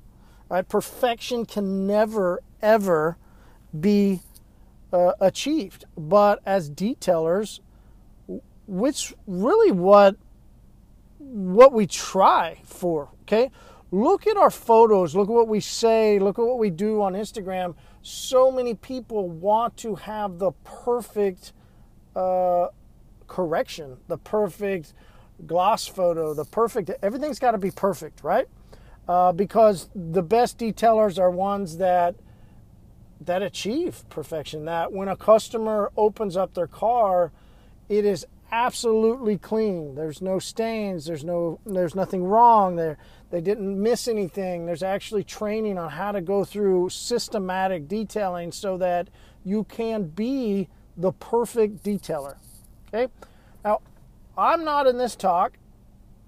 Right? 0.50 0.68
Perfection 0.68 1.46
can 1.46 1.86
never, 1.86 2.42
ever 2.62 3.18
be 3.78 4.22
uh, 4.92 5.14
achieved. 5.20 5.86
But 5.98 6.42
as 6.46 6.70
detailers, 6.70 7.60
which 8.68 9.14
really 9.26 9.72
what 9.72 10.18
what 11.20 11.74
we 11.74 11.88
try 11.88 12.62
for. 12.64 13.10
Okay, 13.24 13.52
look 13.92 14.28
at 14.28 14.38
our 14.38 14.50
photos, 14.50 15.16
look 15.16 15.30
at 15.30 15.34
what 15.34 15.48
we 15.48 15.60
say, 15.60 16.20
look 16.20 16.40
at 16.40 16.46
what 16.46 16.58
we 16.58 16.70
do 16.70 17.02
on 17.02 17.14
Instagram. 17.14 17.76
So 18.02 18.52
many 18.52 18.74
people 18.74 19.30
want 19.30 19.76
to 19.78 19.96
have 19.96 20.40
the 20.40 20.52
perfect 20.64 21.54
uh, 22.16 22.68
correction, 23.28 23.98
the 24.08 24.18
perfect 24.18 24.94
gloss 25.46 25.88
photo, 25.88 26.34
the 26.34 26.46
perfect, 26.46 26.90
everything's 27.02 27.40
got 27.40 27.52
to 27.52 27.58
be 27.58 27.72
perfect, 27.72 28.24
right? 28.24 28.48
Uh, 29.08 29.32
because 29.32 29.90
the 29.96 30.24
best 30.24 30.58
detailers 30.58 31.20
are 31.20 31.32
ones 31.32 31.78
that 31.78 32.16
that 33.22 33.42
achieve 33.42 34.04
perfection. 34.10 34.66
That 34.66 34.92
when 34.92 35.08
a 35.08 35.16
customer 35.16 35.92
opens 35.98 36.38
up 36.38 36.54
their 36.54 36.68
car, 36.68 37.32
it 37.90 38.06
is 38.06 38.26
absolutely 38.52 39.38
clean. 39.38 39.96
There's 39.96 40.22
no 40.22 40.40
stains. 40.40 41.06
There's 41.06 41.24
no. 41.24 41.60
There's 41.66 41.96
nothing 41.96 42.24
wrong 42.24 42.76
there. 42.76 42.98
They 43.30 43.42
didn't 43.42 43.82
miss 43.82 44.08
anything. 44.08 44.66
There's 44.66 44.84
actually 44.84 45.24
training 45.24 45.78
on 45.78 45.90
how 45.90 46.12
to 46.12 46.22
go 46.22 46.46
through 46.46 46.90
systematic 46.90 47.88
detailing 47.88 48.52
so 48.52 48.78
that 48.78 49.10
you 49.44 49.64
can 49.66 50.04
be 50.04 50.70
the 50.96 51.12
perfect 51.12 51.84
detailer. 51.84 52.38
Okay. 52.94 53.12
Now, 53.64 53.82
I'm 54.38 54.64
not 54.64 54.88
in 54.88 54.98
this 54.98 55.16
talk 55.16 55.58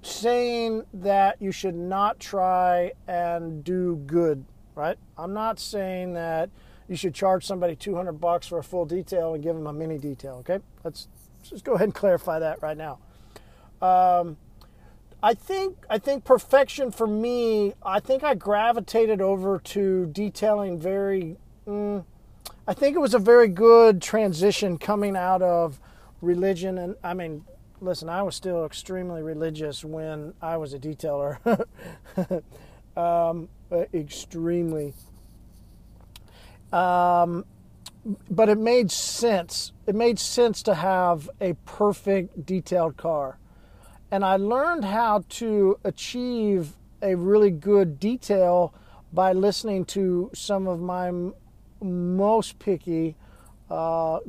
saying 0.01 0.83
that 0.93 1.41
you 1.41 1.51
should 1.51 1.75
not 1.75 2.19
try 2.19 2.91
and 3.07 3.63
do 3.63 3.97
good, 4.07 4.43
right? 4.75 4.97
I'm 5.17 5.33
not 5.33 5.59
saying 5.59 6.13
that 6.13 6.49
you 6.87 6.95
should 6.95 7.13
charge 7.13 7.45
somebody 7.45 7.75
200 7.75 8.13
bucks 8.13 8.47
for 8.47 8.57
a 8.57 8.63
full 8.63 8.85
detail 8.85 9.33
and 9.33 9.43
give 9.43 9.55
them 9.55 9.67
a 9.67 9.73
mini 9.73 9.97
detail, 9.97 10.35
okay? 10.35 10.59
Let's, 10.83 11.07
just 11.43 11.63
go 11.63 11.73
ahead 11.73 11.85
and 11.85 11.95
clarify 11.95 12.39
that 12.39 12.61
right 12.61 12.77
now. 12.77 12.99
Um, 13.81 14.37
I 15.21 15.33
think 15.33 15.85
I 15.89 15.97
think 15.97 16.23
perfection 16.23 16.91
for 16.91 17.07
me. 17.07 17.73
I 17.83 17.99
think 17.99 18.23
I 18.23 18.35
gravitated 18.35 19.21
over 19.21 19.59
to 19.59 20.05
detailing 20.07 20.79
very. 20.79 21.37
Mm, 21.67 22.05
I 22.67 22.73
think 22.73 22.95
it 22.95 22.99
was 22.99 23.13
a 23.13 23.19
very 23.19 23.47
good 23.47 24.01
transition 24.01 24.77
coming 24.77 25.17
out 25.17 25.41
of 25.41 25.79
religion, 26.21 26.77
and 26.77 26.95
I 27.03 27.13
mean, 27.13 27.45
listen, 27.81 28.09
I 28.09 28.21
was 28.23 28.35
still 28.35 28.65
extremely 28.65 29.21
religious 29.21 29.83
when 29.83 30.33
I 30.41 30.57
was 30.57 30.73
a 30.73 30.79
detailer. 30.79 31.65
um, 32.97 33.49
extremely. 33.93 34.93
Um, 36.71 37.45
but 38.29 38.49
it 38.49 38.57
made 38.57 38.91
sense. 38.91 39.71
It 39.85 39.95
made 39.95 40.19
sense 40.19 40.63
to 40.63 40.75
have 40.75 41.29
a 41.41 41.53
perfect 41.65 42.45
detailed 42.45 42.97
car 42.97 43.39
and 44.11 44.25
I 44.25 44.37
learned 44.37 44.85
how 44.85 45.23
to 45.29 45.79
achieve 45.83 46.73
a 47.01 47.15
really 47.15 47.51
good 47.51 47.99
detail 47.99 48.73
by 49.13 49.33
listening 49.33 49.85
to 49.85 50.31
some 50.33 50.67
of 50.67 50.81
my 50.81 51.09
m- 51.09 51.33
most 51.81 52.59
picky, 52.59 53.15
uh, 53.69 54.19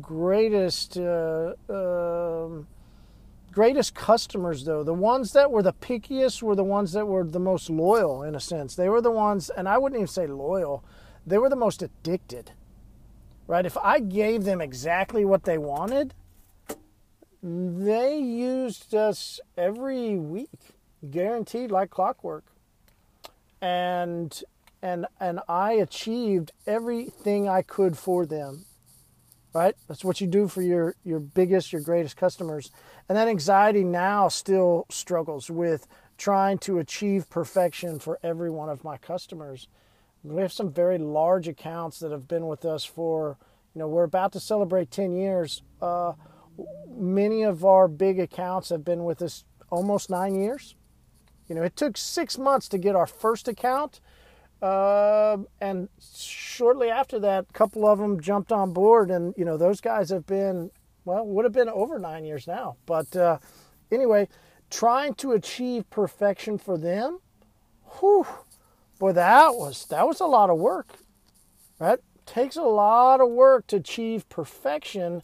greatest, 0.00 0.98
uh, 0.98 1.54
uh, 1.68 2.48
greatest 3.52 3.94
customers. 3.94 4.64
Though 4.64 4.84
the 4.84 4.94
ones 4.94 5.32
that 5.32 5.50
were 5.50 5.62
the 5.62 5.72
pickiest 5.72 6.42
were 6.42 6.54
the 6.54 6.64
ones 6.64 6.92
that 6.92 7.06
were 7.06 7.24
the 7.24 7.40
most 7.40 7.70
loyal, 7.70 8.22
in 8.22 8.34
a 8.34 8.40
sense. 8.40 8.74
They 8.74 8.88
were 8.88 9.00
the 9.00 9.10
ones, 9.10 9.50
and 9.50 9.68
I 9.68 9.78
wouldn't 9.78 9.98
even 9.98 10.08
say 10.08 10.26
loyal. 10.26 10.84
They 11.26 11.38
were 11.38 11.48
the 11.48 11.56
most 11.56 11.82
addicted. 11.82 12.52
Right? 13.46 13.66
If 13.66 13.76
I 13.78 13.98
gave 13.98 14.44
them 14.44 14.60
exactly 14.60 15.24
what 15.24 15.44
they 15.44 15.58
wanted, 15.58 16.14
they 17.42 18.18
used 18.18 18.94
us 18.94 19.40
every 19.56 20.16
week, 20.16 20.76
guaranteed 21.10 21.70
like 21.70 21.90
clockwork. 21.90 22.44
And 23.62 24.42
and 24.82 25.06
and 25.18 25.40
I 25.48 25.72
achieved 25.72 26.52
everything 26.66 27.48
I 27.48 27.62
could 27.62 27.98
for 27.98 28.24
them. 28.24 28.66
Right? 29.52 29.74
That's 29.88 30.04
what 30.04 30.20
you 30.20 30.26
do 30.26 30.46
for 30.46 30.62
your 30.62 30.94
your 31.02 31.18
biggest, 31.18 31.72
your 31.72 31.82
greatest 31.82 32.16
customers. 32.16 32.70
And 33.08 33.18
that 33.18 33.28
anxiety 33.28 33.82
now 33.82 34.28
still 34.28 34.86
struggles 34.90 35.50
with 35.50 35.86
trying 36.16 36.58
to 36.58 36.78
achieve 36.78 37.28
perfection 37.30 37.98
for 37.98 38.18
every 38.22 38.50
one 38.50 38.68
of 38.68 38.84
my 38.84 38.96
customers. 38.98 39.68
We 40.22 40.42
have 40.42 40.52
some 40.52 40.70
very 40.70 40.98
large 40.98 41.48
accounts 41.48 41.98
that 42.00 42.12
have 42.12 42.28
been 42.28 42.46
with 42.46 42.66
us 42.66 42.84
for, 42.84 43.38
you 43.74 43.78
know, 43.78 43.88
we're 43.88 44.04
about 44.04 44.32
to 44.32 44.40
celebrate 44.40 44.90
10 44.90 45.16
years. 45.16 45.62
Uh, 45.80 46.12
many 46.94 47.42
of 47.42 47.64
our 47.64 47.88
big 47.88 48.20
accounts 48.20 48.68
have 48.68 48.84
been 48.84 49.04
with 49.04 49.22
us 49.22 49.44
almost 49.70 50.10
nine 50.10 50.34
years. 50.34 50.74
You 51.48 51.54
know, 51.54 51.62
it 51.62 51.74
took 51.74 51.96
six 51.96 52.36
months 52.36 52.68
to 52.68 52.78
get 52.78 52.94
our 52.94 53.06
first 53.06 53.48
account. 53.48 54.00
Uh, 54.62 55.38
and 55.60 55.88
shortly 56.14 56.90
after 56.90 57.18
that, 57.18 57.46
a 57.48 57.52
couple 57.52 57.86
of 57.86 57.98
them 57.98 58.20
jumped 58.20 58.52
on 58.52 58.72
board, 58.72 59.10
and 59.10 59.34
you 59.36 59.44
know 59.44 59.56
those 59.56 59.80
guys 59.80 60.10
have 60.10 60.26
been 60.26 60.70
well, 61.04 61.26
would 61.26 61.44
have 61.44 61.52
been 61.52 61.68
over 61.68 61.98
nine 61.98 62.24
years 62.24 62.46
now. 62.46 62.76
But 62.86 63.14
uh, 63.16 63.38
anyway, 63.90 64.28
trying 64.70 65.14
to 65.14 65.32
achieve 65.32 65.88
perfection 65.90 66.58
for 66.58 66.76
them, 66.78 67.20
whew, 67.98 68.26
boy, 68.98 69.12
that 69.12 69.54
was 69.54 69.86
that 69.86 70.06
was 70.06 70.20
a 70.20 70.26
lot 70.26 70.50
of 70.50 70.58
work, 70.58 70.98
right? 71.78 71.98
Takes 72.26 72.56
a 72.56 72.62
lot 72.62 73.20
of 73.20 73.30
work 73.30 73.66
to 73.68 73.76
achieve 73.76 74.28
perfection 74.28 75.22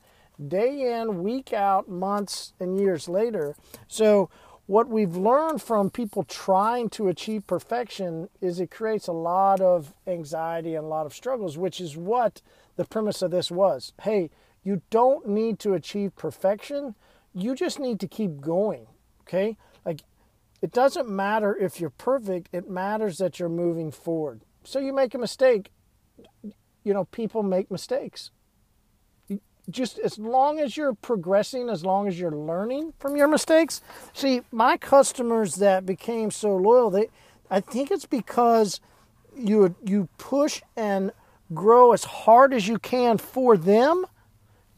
day 0.49 0.93
in, 0.93 1.23
week 1.23 1.53
out, 1.53 1.89
months 1.89 2.53
and 2.61 2.79
years 2.79 3.09
later. 3.09 3.57
So, 3.89 4.29
what 4.67 4.89
we've 4.89 5.17
learned 5.17 5.63
from 5.63 5.91
people 5.91 6.25
trying 6.25 6.91
to 6.91 7.09
achieve 7.09 7.47
perfection 7.47 8.29
is 8.41 8.59
it 8.59 8.71
creates 8.71 9.07
a 9.07 9.13
lot 9.13 9.61
of 9.61 9.95
anxiety 10.07 10.75
and 10.75 10.85
a 10.85 10.89
lot 10.89 11.07
of 11.07 11.15
struggles, 11.15 11.57
which 11.57 11.81
is 11.81 11.97
what 11.97 12.43
the 12.75 12.85
premise 12.85 13.23
of 13.23 13.31
this 13.31 13.51
was. 13.51 13.93
Hey, 14.03 14.31
you 14.65 14.83
don't 14.91 15.29
need 15.29 15.61
to 15.61 15.75
achieve 15.75 16.17
perfection, 16.17 16.97
you 17.33 17.55
just 17.55 17.79
need 17.79 18.01
to 18.01 18.09
keep 18.09 18.41
going. 18.41 18.89
Okay? 19.23 19.57
Like, 19.85 20.01
it 20.61 20.73
doesn't 20.73 21.09
matter 21.09 21.57
if 21.57 21.81
you're 21.81 21.91
perfect, 21.91 22.49
it 22.53 22.69
matters 22.69 23.19
that 23.19 23.39
you're 23.39 23.49
moving 23.49 23.93
forward. 23.93 24.41
So, 24.65 24.81
you 24.81 24.93
make 24.93 25.15
a 25.15 25.19
mistake. 25.19 25.71
You 26.83 26.95
know, 26.95 27.05
people 27.05 27.43
make 27.43 27.71
mistakes 27.71 28.31
just 29.71 29.99
as 29.99 30.19
long 30.19 30.59
as 30.59 30.77
you're 30.77 30.95
progressing, 30.95 31.69
as 31.69 31.85
long 31.85 32.07
as 32.09 32.19
you're 32.19 32.31
learning 32.31 32.93
from 32.99 33.17
your 33.17 33.29
mistakes. 33.29 33.81
See, 34.13 34.43
my 34.53 34.77
customers 34.77 35.57
that 35.57 35.85
became 35.85 36.31
so 36.31 36.57
loyal, 36.57 36.91
they 36.91 37.09
I 37.51 37.61
think 37.61 37.91
it's 37.91 38.07
because 38.07 38.81
you 39.37 39.75
you 39.85 40.09
push 40.19 40.63
and 40.77 41.13
grow 41.55 41.93
as 41.93 42.05
hard 42.05 42.53
as 42.53 42.67
you 42.67 42.79
can 42.79 43.19
for 43.19 43.57
them, 43.57 44.07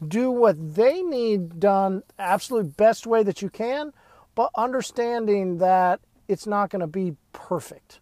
do 0.05 0.31
what 0.31 0.75
they 0.75 1.01
need 1.01 1.59
done 1.59 2.03
absolute 2.17 2.77
best 2.77 3.07
way 3.07 3.23
that 3.23 3.41
you 3.41 3.49
can, 3.49 3.91
but 4.35 4.51
understanding 4.55 5.57
that 5.57 5.99
it's 6.27 6.45
not 6.45 6.69
going 6.69 6.81
to 6.81 6.87
be 6.87 7.15
perfect. 7.33 7.99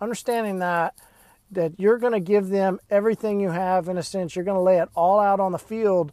Understanding 0.00 0.58
that 0.58 0.94
that 1.50 1.72
you're 1.78 1.98
going 1.98 2.12
to 2.12 2.20
give 2.20 2.48
them 2.48 2.78
everything 2.90 3.40
you 3.40 3.50
have 3.50 3.88
in 3.88 3.96
a 3.96 4.02
sense. 4.02 4.36
You're 4.36 4.44
going 4.44 4.56
to 4.56 4.62
lay 4.62 4.78
it 4.78 4.88
all 4.94 5.18
out 5.18 5.40
on 5.40 5.52
the 5.52 5.58
field. 5.58 6.12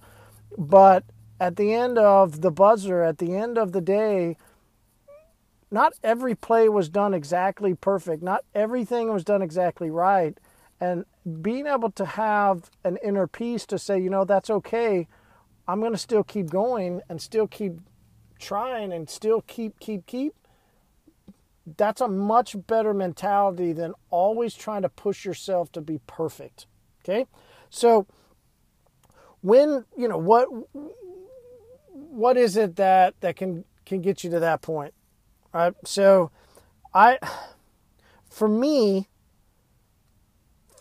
But 0.58 1.04
at 1.40 1.56
the 1.56 1.74
end 1.74 1.98
of 1.98 2.42
the 2.42 2.52
buzzer 2.52 3.04
at 3.04 3.18
the 3.18 3.36
end 3.36 3.58
of 3.58 3.72
the 3.72 3.82
day 3.82 4.38
not 5.72 5.94
every 6.04 6.36
play 6.36 6.70
was 6.70 6.88
done 6.90 7.14
exactly 7.14 7.74
perfect. 7.74 8.24
Not 8.24 8.46
everything 8.54 9.12
was 9.12 9.24
done 9.26 9.42
exactly 9.42 9.90
right. 9.90 10.38
And 10.80 11.06
being 11.42 11.68
able 11.68 11.92
to 11.92 12.06
have 12.06 12.70
an 12.84 12.98
inner 13.04 13.28
peace 13.28 13.66
to 13.68 13.80
say 13.80 14.00
you 14.00 14.10
know 14.10 14.26
that's 14.26 14.50
okay. 14.50 15.08
I'm 15.68 15.80
going 15.80 15.92
to 15.92 15.98
still 15.98 16.24
keep 16.24 16.50
going 16.50 17.02
and 17.10 17.22
still 17.22 17.48
keep 17.48 17.74
trying 18.40 18.94
and 18.94 19.10
still 19.10 19.42
keep 19.42 19.80
keep 19.80 20.06
keep 20.06 20.34
that's 21.66 22.02
a 22.02 22.08
much 22.08 22.56
better 22.68 22.94
mentality 22.94 23.74
than 23.74 23.94
always 24.10 24.54
trying 24.54 24.84
to 24.84 24.90
push 24.90 25.26
yourself 25.26 25.72
to 25.72 25.82
be 25.82 26.00
perfect. 26.06 26.68
Okay? 27.04 27.26
So 27.70 28.06
when, 29.42 29.86
you 29.98 30.08
know, 30.08 30.18
what 30.18 30.48
what 31.94 32.38
is 32.38 32.56
it 32.56 32.76
that 32.76 33.20
that 33.22 33.36
can 33.36 33.66
can 33.86 34.02
get 34.02 34.24
you 34.24 34.30
to 34.32 34.40
that 34.40 34.62
point? 34.62 34.94
Right? 35.54 35.74
So 35.86 36.32
I 36.94 37.18
for 38.30 38.48
me 38.48 39.08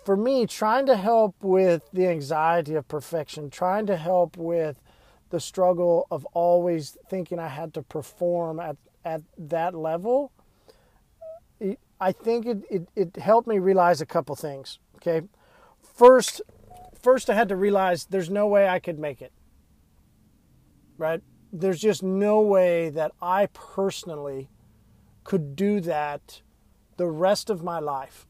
for 0.05 0.17
me 0.17 0.47
trying 0.47 0.85
to 0.87 0.97
help 0.97 1.35
with 1.41 1.83
the 1.93 2.07
anxiety 2.07 2.75
of 2.75 2.87
perfection, 2.89 3.49
trying 3.49 3.87
to 3.87 3.97
help 3.97 4.37
with 4.37 4.81
the 5.31 5.41
struggle 5.41 6.07
of 6.11 6.27
always 6.27 6.97
thinking 7.09 7.39
I 7.39 7.49
had 7.49 7.73
to 7.75 7.83
perform 7.83 8.61
at 8.61 8.77
at 9.05 9.23
that 9.39 9.75
level 9.75 10.31
I 12.05 12.13
think 12.13 12.45
it, 12.45 12.59
it, 12.69 12.89
it 12.95 13.17
helped 13.17 13.49
me 13.49 13.59
realize 13.59 14.03
a 14.03 14.07
couple 14.07 14.37
things. 14.37 14.79
Okay. 14.97 15.23
First, 15.83 16.43
first 17.01 17.31
I 17.31 17.35
had 17.35 17.49
to 17.49 17.57
realize 17.57 18.05
there's 18.05 18.29
no 18.29 18.47
way 18.47 18.69
I 18.69 18.79
could 18.79 18.99
make 18.99 19.23
it. 19.23 19.33
Right? 20.99 21.23
There's 21.51 21.81
just 21.81 22.03
no 22.03 22.43
way 22.43 22.91
that 22.91 23.13
I 23.23 23.47
personally 23.55 24.51
could 25.25 25.57
do 25.57 25.81
that 25.81 26.43
the 26.99 27.07
rest 27.07 27.49
of 27.49 27.63
my 27.63 27.79
life. 27.79 28.27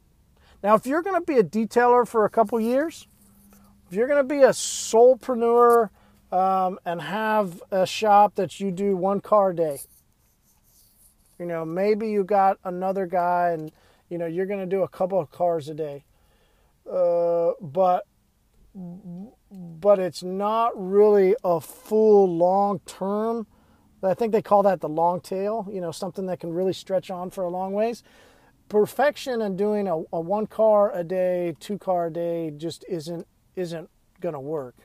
Now, 0.63 0.77
if 0.77 0.87
you're 0.87 1.03
going 1.03 1.21
to 1.21 1.27
be 1.27 1.39
a 1.39 1.43
detailer 1.43 2.07
for 2.07 2.25
a 2.25 2.31
couple 2.31 2.61
years, 2.61 3.09
if 3.89 3.97
you're 3.97 4.07
going 4.07 4.23
to 4.23 4.35
be 4.35 4.43
a 4.43 4.51
solopreneur 4.51 5.91
um, 6.31 6.79
and 6.85 7.03
have 7.03 7.61
a 7.73 7.87
shop 7.87 8.37
that 8.37 8.61
you 8.61 8.71
do 8.71 8.97
one 8.97 9.21
car 9.21 9.51
a 9.51 9.57
day, 9.57 9.81
you 11.39 11.47
know, 11.47 11.65
maybe 11.65 12.09
you 12.11 12.25
got 12.25 12.59
another 12.65 13.07
guy 13.07 13.51
and, 13.51 13.73
you 14.09 14.19
know, 14.19 14.27
you're 14.27 14.47
going 14.47 14.61
to 14.61 14.67
do 14.67 14.83
a 14.83 14.89
couple 14.89 15.21
of 15.21 15.31
cars 15.31 15.69
a 15.69 15.75
day. 15.75 16.05
Uh, 16.91 17.53
but 17.61 18.07
but 19.51 20.01
it's 20.01 20.23
not 20.23 20.73
really 20.75 21.37
a 21.45 21.61
full 21.61 22.37
long 22.37 22.81
term. 22.81 23.47
I 24.03 24.15
think 24.15 24.33
they 24.33 24.43
call 24.43 24.63
that 24.65 24.81
the 24.81 24.89
long 24.89 25.21
tail, 25.21 25.67
you 25.73 25.81
know, 25.81 25.91
something 25.91 26.27
that 26.27 26.41
can 26.41 26.53
really 26.53 26.73
stretch 26.75 27.11
on 27.11 27.31
for 27.31 27.45
a 27.45 27.49
long 27.49 27.73
ways. 27.73 28.03
Perfection 28.69 29.41
and 29.41 29.57
doing 29.57 29.89
a, 29.89 30.03
a 30.13 30.21
one 30.21 30.47
car 30.47 30.95
a 30.95 31.05
day, 31.05 31.55
two 31.61 31.79
car 31.79 32.07
a 32.07 32.13
day 32.13 32.51
just 32.51 32.85
isn't 32.89 33.27
isn't 33.57 33.89
to 34.33 34.41
work. 34.41 34.77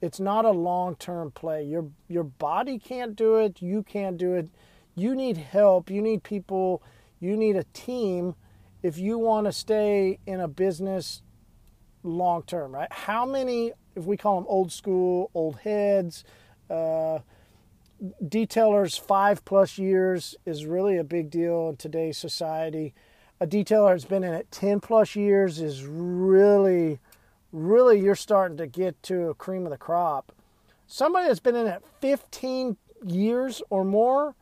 It's 0.00 0.18
not 0.18 0.44
a 0.44 0.50
long 0.50 0.96
term 0.96 1.30
play. 1.30 1.64
Your 1.64 1.86
your 2.08 2.24
body 2.24 2.78
can't 2.78 3.14
do 3.14 3.36
it. 3.36 3.62
You 3.62 3.82
can't 3.82 4.16
do 4.16 4.34
it. 4.34 4.48
You 4.94 5.14
need 5.14 5.36
help. 5.36 5.90
You 5.90 6.02
need 6.02 6.22
people. 6.22 6.82
You 7.20 7.36
need 7.36 7.56
a 7.56 7.64
team 7.72 8.34
if 8.82 8.98
you 8.98 9.18
want 9.18 9.46
to 9.46 9.52
stay 9.52 10.18
in 10.26 10.40
a 10.40 10.48
business 10.48 11.22
long 12.02 12.42
term, 12.42 12.74
right? 12.74 12.92
How 12.92 13.24
many, 13.24 13.72
if 13.94 14.04
we 14.04 14.16
call 14.16 14.36
them 14.36 14.46
old 14.48 14.72
school, 14.72 15.30
old 15.34 15.60
heads, 15.60 16.24
uh, 16.68 17.20
detailers 18.24 18.98
five 18.98 19.44
plus 19.44 19.78
years 19.78 20.34
is 20.44 20.66
really 20.66 20.96
a 20.96 21.04
big 21.04 21.30
deal 21.30 21.68
in 21.68 21.76
today's 21.76 22.18
society. 22.18 22.94
A 23.40 23.46
detailer 23.46 23.92
has 23.92 24.04
been 24.04 24.24
in 24.24 24.34
it 24.34 24.50
10 24.50 24.80
plus 24.80 25.14
years 25.16 25.60
is 25.60 25.84
really, 25.84 26.98
really, 27.52 28.00
you're 28.00 28.14
starting 28.14 28.56
to 28.56 28.66
get 28.66 29.00
to 29.04 29.28
a 29.28 29.34
cream 29.34 29.64
of 29.64 29.70
the 29.70 29.76
crop. 29.76 30.32
Somebody 30.86 31.28
that's 31.28 31.40
been 31.40 31.56
in 31.56 31.66
it 31.66 31.82
15 32.00 32.76
years 33.04 33.62
or 33.70 33.84
more, 33.84 34.34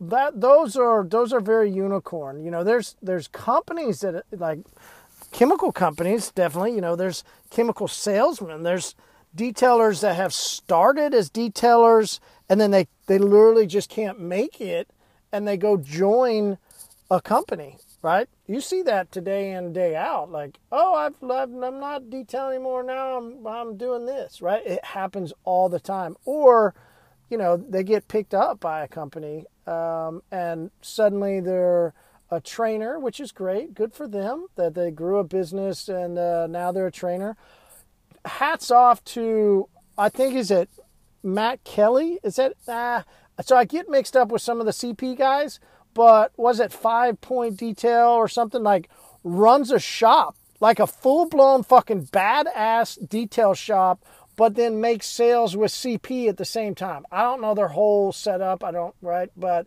that 0.00 0.40
those 0.40 0.76
are 0.76 1.04
those 1.04 1.32
are 1.32 1.40
very 1.40 1.70
unicorn. 1.70 2.44
You 2.44 2.50
know, 2.50 2.64
there's 2.64 2.96
there's 3.02 3.28
companies 3.28 4.00
that 4.00 4.24
like 4.32 4.60
chemical 5.32 5.72
companies, 5.72 6.30
definitely. 6.30 6.74
You 6.74 6.80
know, 6.80 6.96
there's 6.96 7.24
chemical 7.50 7.88
salesmen. 7.88 8.62
There's 8.62 8.94
detailers 9.36 10.00
that 10.00 10.16
have 10.16 10.32
started 10.32 11.14
as 11.14 11.30
detailers 11.30 12.20
and 12.48 12.60
then 12.60 12.70
they, 12.70 12.88
they 13.06 13.18
literally 13.18 13.66
just 13.66 13.90
can't 13.90 14.18
make 14.18 14.60
it 14.60 14.88
and 15.32 15.46
they 15.46 15.56
go 15.56 15.76
join 15.76 16.58
a 17.10 17.20
company, 17.20 17.76
right? 18.02 18.28
You 18.46 18.60
see 18.60 18.82
that 18.82 19.12
today 19.12 19.52
in, 19.52 19.72
day 19.72 19.94
out. 19.94 20.30
Like, 20.30 20.58
oh, 20.72 20.94
I've, 20.94 21.22
I've, 21.22 21.52
I'm 21.52 21.80
not 21.80 22.08
detailing 22.08 22.56
anymore 22.56 22.82
now. 22.82 23.18
I'm, 23.18 23.46
I'm 23.46 23.76
doing 23.76 24.06
this, 24.06 24.40
right? 24.40 24.64
It 24.64 24.84
happens 24.84 25.32
all 25.44 25.68
the 25.68 25.80
time. 25.80 26.16
Or, 26.24 26.74
you 27.30 27.36
know, 27.36 27.56
they 27.56 27.82
get 27.82 28.08
picked 28.08 28.34
up 28.34 28.60
by 28.60 28.82
a 28.82 28.88
company 28.88 29.46
um, 29.66 30.22
and 30.30 30.70
suddenly 30.80 31.40
they're 31.40 31.92
a 32.30 32.40
trainer, 32.40 32.98
which 32.98 33.20
is 33.20 33.32
great. 33.32 33.74
Good 33.74 33.92
for 33.92 34.08
them 34.08 34.46
that 34.56 34.74
they 34.74 34.90
grew 34.90 35.18
a 35.18 35.24
business 35.24 35.88
and 35.88 36.18
uh, 36.18 36.46
now 36.46 36.72
they're 36.72 36.88
a 36.88 36.92
trainer. 36.92 37.36
Hats 38.24 38.70
off 38.70 39.04
to, 39.04 39.68
I 39.96 40.08
think, 40.08 40.34
is 40.34 40.50
it 40.50 40.68
Matt 41.22 41.62
Kelly? 41.64 42.18
Is 42.22 42.36
that, 42.36 42.54
uh, 42.66 43.02
so 43.42 43.56
I 43.56 43.64
get 43.64 43.88
mixed 43.88 44.16
up 44.16 44.30
with 44.32 44.42
some 44.42 44.60
of 44.60 44.66
the 44.66 44.72
CP 44.72 45.16
guys, 45.16 45.60
but 45.94 46.32
was 46.36 46.60
it 46.60 46.72
Five 46.72 47.20
Point 47.20 47.56
Detail 47.56 48.08
or 48.08 48.28
something 48.28 48.62
like 48.62 48.88
runs 49.22 49.70
a 49.70 49.78
shop, 49.78 50.36
like 50.60 50.78
a 50.80 50.86
full 50.86 51.28
blown 51.28 51.62
fucking 51.62 52.06
badass 52.06 53.08
detail 53.08 53.54
shop, 53.54 54.04
but 54.36 54.54
then 54.54 54.80
make 54.80 55.02
sales 55.02 55.56
with 55.56 55.72
CP 55.72 56.28
at 56.28 56.36
the 56.36 56.44
same 56.44 56.74
time. 56.74 57.06
I 57.10 57.22
don't 57.22 57.40
know 57.40 57.54
their 57.54 57.68
whole 57.68 58.12
setup. 58.12 58.62
I 58.62 58.70
don't, 58.70 58.94
right? 59.00 59.30
But, 59.36 59.66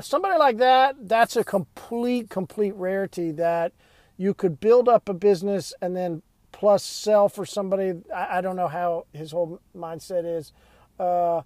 somebody 0.00 0.38
like 0.38 0.58
that, 0.58 0.96
that's 1.08 1.36
a 1.36 1.44
complete, 1.44 2.30
complete 2.30 2.74
rarity 2.74 3.30
that 3.32 3.72
you 4.16 4.34
could 4.34 4.60
build 4.60 4.88
up 4.88 5.08
a 5.08 5.14
business 5.14 5.72
and 5.80 5.96
then 5.96 6.22
plus 6.52 6.82
sell 6.82 7.28
for 7.28 7.44
somebody. 7.44 7.94
I, 8.14 8.38
I 8.38 8.40
don't 8.40 8.56
know 8.56 8.68
how 8.68 9.06
his 9.12 9.32
whole 9.32 9.60
mindset 9.76 10.24
is. 10.24 10.52
Uh, 10.98 11.42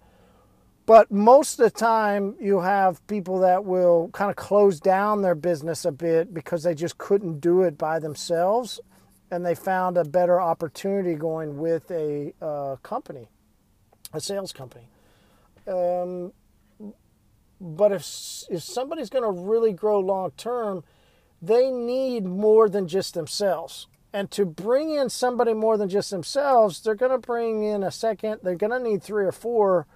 but 0.87 1.11
most 1.11 1.59
of 1.59 1.65
the 1.65 1.79
time, 1.79 2.37
you 2.41 2.61
have 2.61 3.07
people 3.07 3.41
that 3.41 3.65
will 3.65 4.09
kind 4.13 4.31
of 4.31 4.37
close 4.37 4.81
down 4.81 5.21
their 5.21 5.35
business 5.35 5.85
a 5.85 5.93
bit 5.93 6.33
because 6.33 6.63
they 6.63 6.75
just 6.75 6.97
couldn't 6.97 7.41
do 7.41 7.63
it 7.63 7.77
by 7.77 7.99
themselves 7.99 8.81
and 9.31 9.45
they 9.45 9.55
found 9.55 9.97
a 9.97 10.05
better 10.05 10.41
opportunity 10.41 11.15
going 11.15 11.59
with 11.59 11.91
a 11.91 12.33
uh, 12.41 12.77
company, 12.77 13.29
a 14.13 14.21
sales 14.21 14.53
company. 14.53 14.89
Um, 15.67 16.33
but 17.61 17.93
if 17.93 18.05
if 18.49 18.63
somebody's 18.63 19.11
going 19.11 19.25
to 19.25 19.31
really 19.31 19.73
grow 19.73 19.99
long 19.99 20.31
term, 20.37 20.85
they 21.43 21.71
need 21.71 22.25
more 22.25 22.69
than 22.69 22.89
just 22.89 23.15
themselves. 23.15 23.87
And 24.13 24.31
to 24.31 24.47
bring 24.47 24.91
in 24.91 25.11
somebody 25.11 25.53
more 25.53 25.77
than 25.77 25.89
just 25.89 26.11
themselves, 26.11 26.81
they're 26.81 26.95
going 26.95 27.13
to 27.13 27.19
bring 27.19 27.63
in 27.63 27.83
a 27.83 27.91
second. 27.91 28.41
They're 28.43 28.55
going 28.55 28.73
to 28.73 28.79
need 28.79 29.03
three 29.03 29.25
or 29.25 29.33
four. 29.33 29.87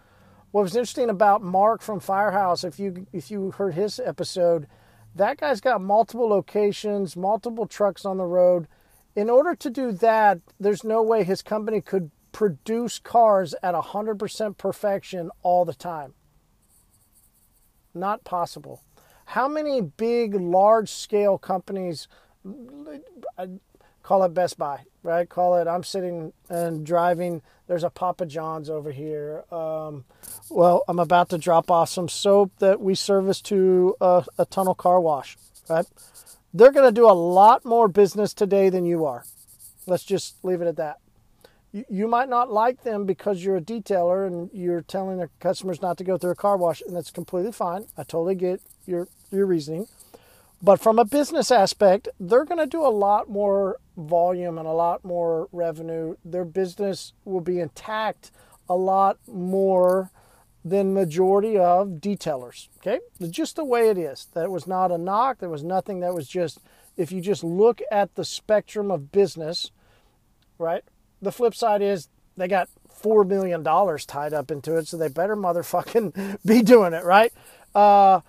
What 0.51 0.63
was 0.63 0.77
interesting 0.77 1.09
about 1.09 1.43
Mark 1.43 1.81
from 1.81 1.99
Firehouse, 1.99 2.63
if 2.63 2.79
you 2.79 3.07
if 3.13 3.31
you 3.31 3.53
heard 3.53 3.75
his 3.75 3.99
episode, 3.99 4.67
that 5.15 5.39
guy's 5.39 5.63
got 5.63 5.81
multiple 5.81 6.29
locations, 6.29 7.17
multiple 7.17 7.67
trucks 7.67 8.05
on 8.05 8.19
the 8.19 8.25
road. 8.25 8.67
In 9.15 9.29
order 9.29 9.55
to 9.55 9.71
do 9.71 9.93
that, 9.93 10.41
there's 10.59 10.85
no 10.85 11.03
way 11.03 11.25
his 11.25 11.43
company 11.43 11.81
could 11.81 12.11
produce 12.33 12.99
cars 12.99 13.55
at 13.63 13.75
100% 13.75 14.57
perfection 14.57 15.31
all 15.43 15.65
the 15.65 15.75
time. 15.75 16.15
Not 17.95 18.25
possible. 18.25 18.83
How 19.27 19.49
many 19.49 19.81
big, 19.83 20.35
large 20.35 20.91
scale 20.91 21.39
companies, 21.39 22.09
call 24.03 24.23
it 24.25 24.35
Best 24.35 24.59
Buy, 24.59 24.81
right? 25.03 25.29
Call 25.29 25.57
it, 25.57 25.69
I'm 25.69 25.85
sitting 25.85 26.33
and 26.49 26.85
driving, 26.85 27.43
there's 27.67 27.85
a 27.85 27.91
Papa 27.91 28.27
John's 28.27 28.71
over 28.71 28.91
here. 28.93 29.45
Um, 29.51 30.05
well, 30.51 30.85
I'm 30.89 30.99
about 30.99 31.29
to 31.31 31.39
drop 31.39 31.71
off 31.71 31.91
some 31.91 32.09
soap 32.09 32.53
that 32.59 32.81
we 32.81 32.95
service 32.95 33.41
to 33.43 33.95
a, 34.01 34.25
a 34.39 34.47
tunnel 34.47 34.75
car 34.75 35.01
wash, 35.01 35.37
right? 35.69 35.87
They're 36.55 36.73
going 36.73 36.89
to 36.89 36.93
do 36.93 37.09
a 37.09 37.13
lot 37.13 37.65
more 37.65 37.89
business 37.89 38.35
today 38.35 38.69
than 38.69 38.85
you 38.85 39.05
are. 39.05 39.25
Let's 39.87 40.05
just 40.05 40.37
leave 40.45 40.61
it 40.61 40.67
at 40.67 40.77
that 40.77 40.99
you 41.73 42.07
might 42.07 42.29
not 42.29 42.53
like 42.53 42.83
them 42.83 43.07
because 43.07 43.43
you're 43.43 43.57
a 43.57 43.61
detailer 43.61 44.27
and 44.27 44.51
you're 44.53 44.83
telling 44.83 45.17
their 45.17 45.31
customers 45.41 45.81
not 45.81 45.97
to 45.97 46.05
go 46.05 46.19
through 46.19 46.33
a 46.33 46.37
car 46.37 46.57
wash, 46.57 46.83
and 46.83 46.95
that's 46.95 47.11
completely 47.11 47.53
fine. 47.53 47.87
I 47.97 48.03
totally 48.03 48.35
get 48.35 48.61
your 48.87 49.09
your 49.31 49.47
reasoning. 49.47 49.87
But 50.61 50.81
from 50.81 50.99
a 50.99 51.05
business 51.05 51.51
aspect, 51.51 52.09
they're 52.21 52.45
going 52.45 52.61
to 52.61 52.67
do 52.67 52.87
a 52.87 52.89
lot 52.89 53.29
more 53.29 53.79
volume 53.97 54.59
and 54.59 54.69
a 54.69 54.73
lot 54.73 55.05
more 55.05 55.49
revenue. 55.51 56.17
Their 56.25 56.45
business 56.45 57.15
will 57.25 57.41
be 57.41 57.59
intact 57.59 58.31
a 58.69 58.77
lot 58.77 59.19
more 59.27 60.11
than 60.65 60.95
majority 60.95 61.59
of 61.59 61.89
detailers. 62.01 62.69
Okay, 62.79 63.01
just 63.31 63.57
the 63.57 63.65
way 63.65 63.89
it 63.89 63.99
is. 63.99 64.29
That 64.35 64.51
was 64.51 64.67
not 64.67 64.93
a 64.93 64.99
knock. 64.99 65.39
There 65.39 65.49
was 65.49 65.65
nothing 65.65 66.01
that 66.01 66.15
was 66.15 66.29
just. 66.29 66.61
If 66.97 67.11
you 67.11 67.23
just 67.23 67.43
look 67.43 67.81
at 67.91 68.15
the 68.17 68.25
spectrum 68.25 68.91
of 68.91 69.11
business, 69.13 69.71
right? 70.59 70.85
the 71.23 71.33
flip 71.33 71.55
side 71.55 71.81
is 71.81 72.09
they 72.37 72.49
got 72.49 72.69
four 72.91 73.25
million 73.25 73.63
dollars 73.63 74.05
tied 74.05 74.35
up 74.35 74.51
into 74.51 74.77
it, 74.77 74.89
so 74.89 74.97
they 74.97 75.09
better 75.09 75.37
motherfucking 75.37 76.39
be 76.45 76.61
doing 76.61 76.93
it 76.93 77.05
right. 77.05 77.33
Uh, 77.75 78.21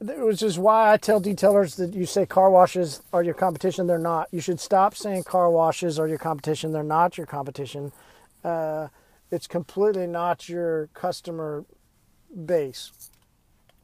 which 0.00 0.42
is 0.42 0.58
why 0.58 0.92
I 0.92 0.96
tell 0.96 1.20
detailers 1.20 1.76
that 1.76 1.92
you 1.92 2.06
say 2.06 2.24
car 2.24 2.50
washes 2.50 3.02
are 3.12 3.22
your 3.22 3.34
competition. 3.34 3.86
They're 3.86 3.98
not. 3.98 4.28
You 4.32 4.40
should 4.40 4.58
stop 4.58 4.94
saying 4.94 5.24
car 5.24 5.50
washes 5.50 5.98
are 5.98 6.08
your 6.08 6.18
competition. 6.18 6.72
They're 6.72 6.82
not 6.82 7.18
your 7.18 7.26
competition. 7.26 7.92
Uh, 8.42 8.88
it's 9.30 9.46
completely 9.46 10.06
not 10.06 10.48
your 10.48 10.88
customer 10.94 11.64
base, 12.44 12.92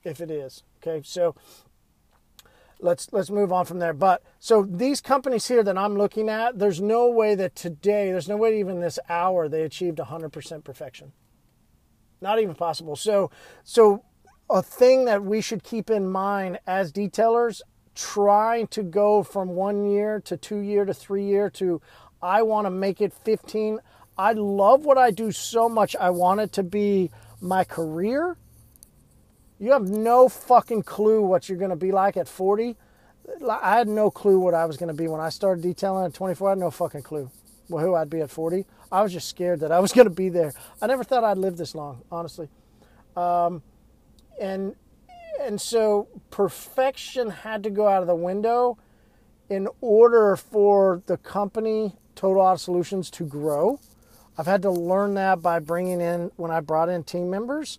if 0.05 0.21
it 0.21 0.31
is. 0.31 0.63
Okay, 0.79 1.03
so 1.05 1.35
let's 2.81 3.13
let's 3.13 3.31
move 3.31 3.53
on 3.53 3.65
from 3.65 3.79
there. 3.79 3.95
But 3.95 4.23
so 4.39 4.67
these 4.69 5.01
companies 5.01 5.49
here 5.49 5.63
that 5.63 5.79
I'm 5.79 5.97
looking 5.97 6.29
at, 6.29 6.59
there's 6.59 6.81
no 6.81 7.09
way 7.09 7.35
that 7.35 7.55
today, 7.55 8.11
there's 8.11 8.29
no 8.29 8.37
way 8.37 8.59
even 8.59 8.81
this 8.81 8.99
hour 9.09 9.49
they 9.49 9.63
achieved 9.63 9.99
100% 9.99 10.65
perfection. 10.65 11.13
Not 12.21 12.41
even 12.41 12.55
possible. 12.55 12.97
So 12.97 13.31
so 13.65 14.05
a 14.49 14.63
thing 14.63 15.05
that 15.07 15.25
we 15.25 15.41
should 15.41 15.63
keep 15.63 15.91
in 15.91 16.09
mind 16.09 16.59
as 16.67 16.93
detailers 16.93 17.63
trying 17.95 18.67
to 18.69 18.83
go 18.83 19.23
from 19.23 19.51
1 19.51 19.91
year 19.91 20.21
to 20.21 20.37
2 20.37 20.59
year 20.59 20.85
to 20.85 20.95
3 20.95 21.25
year 21.25 21.51
to 21.51 21.81
I 22.23 22.43
want 22.43 22.67
to 22.67 22.71
make 22.71 23.01
it 23.01 23.13
15. 23.13 23.81
I 24.19 24.33
love 24.33 24.85
what 24.85 24.99
I 24.99 25.11
do 25.11 25.33
so 25.33 25.69
much. 25.69 25.97
I 25.97 26.11
want 26.11 26.41
it 26.41 26.53
to 26.55 26.63
be 26.63 27.11
my 27.41 27.65
career 27.65 28.37
You 29.59 29.73
have 29.73 29.89
no 29.91 30.29
fucking 30.29 30.85
clue 30.85 31.23
what 31.23 31.49
you're 31.49 31.59
going 31.59 31.71
to 31.71 31.77
be 31.77 31.93
like 31.93 32.17
at 32.17 32.29
40. 32.29 32.77
I 33.51 33.77
had 33.79 33.89
no 33.89 34.11
clue 34.11 34.39
what 34.39 34.55
I 34.55 34.67
was 34.67 34.77
going 34.77 34.89
to 34.89 34.95
be 34.95 35.09
when 35.09 35.21
I 35.21 35.31
started 35.31 35.63
detailing 35.63 36.07
at 36.07 36.15
24. 36.15 36.49
I 36.49 36.53
had 36.53 36.59
no 36.59 36.71
fucking 36.71 37.03
clue 37.03 37.31
who 37.69 37.95
I'd 37.95 38.11
be 38.11 38.21
at 38.21 38.31
40. 38.31 38.67
I 38.93 39.03
was 39.03 39.13
just 39.13 39.29
scared 39.29 39.61
that 39.61 39.73
I 39.73 39.81
was 39.81 39.93
going 39.95 40.07
to 40.09 40.15
be 40.15 40.29
there. 40.29 40.53
I 40.83 40.87
never 40.87 41.05
thought 41.05 41.25
I'd 41.25 41.39
live 41.39 41.57
this 41.57 41.75
long, 41.75 42.03
honestly. 42.13 42.49
Um, 43.17 43.63
and 44.41 44.77
and 45.41 45.61
so 45.61 46.09
perfection 46.31 47.31
had 47.31 47.63
to 47.65 47.71
go 47.71 47.89
out 47.89 48.03
of 48.03 48.09
the 48.09 48.15
window 48.17 48.79
in 49.51 49.69
order 49.81 50.37
for 50.37 51.03
the 51.07 51.19
company 51.19 51.95
Total 52.15 52.43
Auto 52.43 52.57
Solutions 52.57 53.11
to 53.13 53.25
grow. 53.25 53.81
I've 54.39 54.47
had 54.47 54.63
to 54.63 54.71
learn 54.71 55.15
that 55.15 55.41
by 55.41 55.59
bringing 55.61 56.01
in 56.01 56.31
when 56.37 56.51
I 56.51 56.61
brought 56.61 56.89
in 56.89 57.05
team 57.05 57.31
members, 57.31 57.79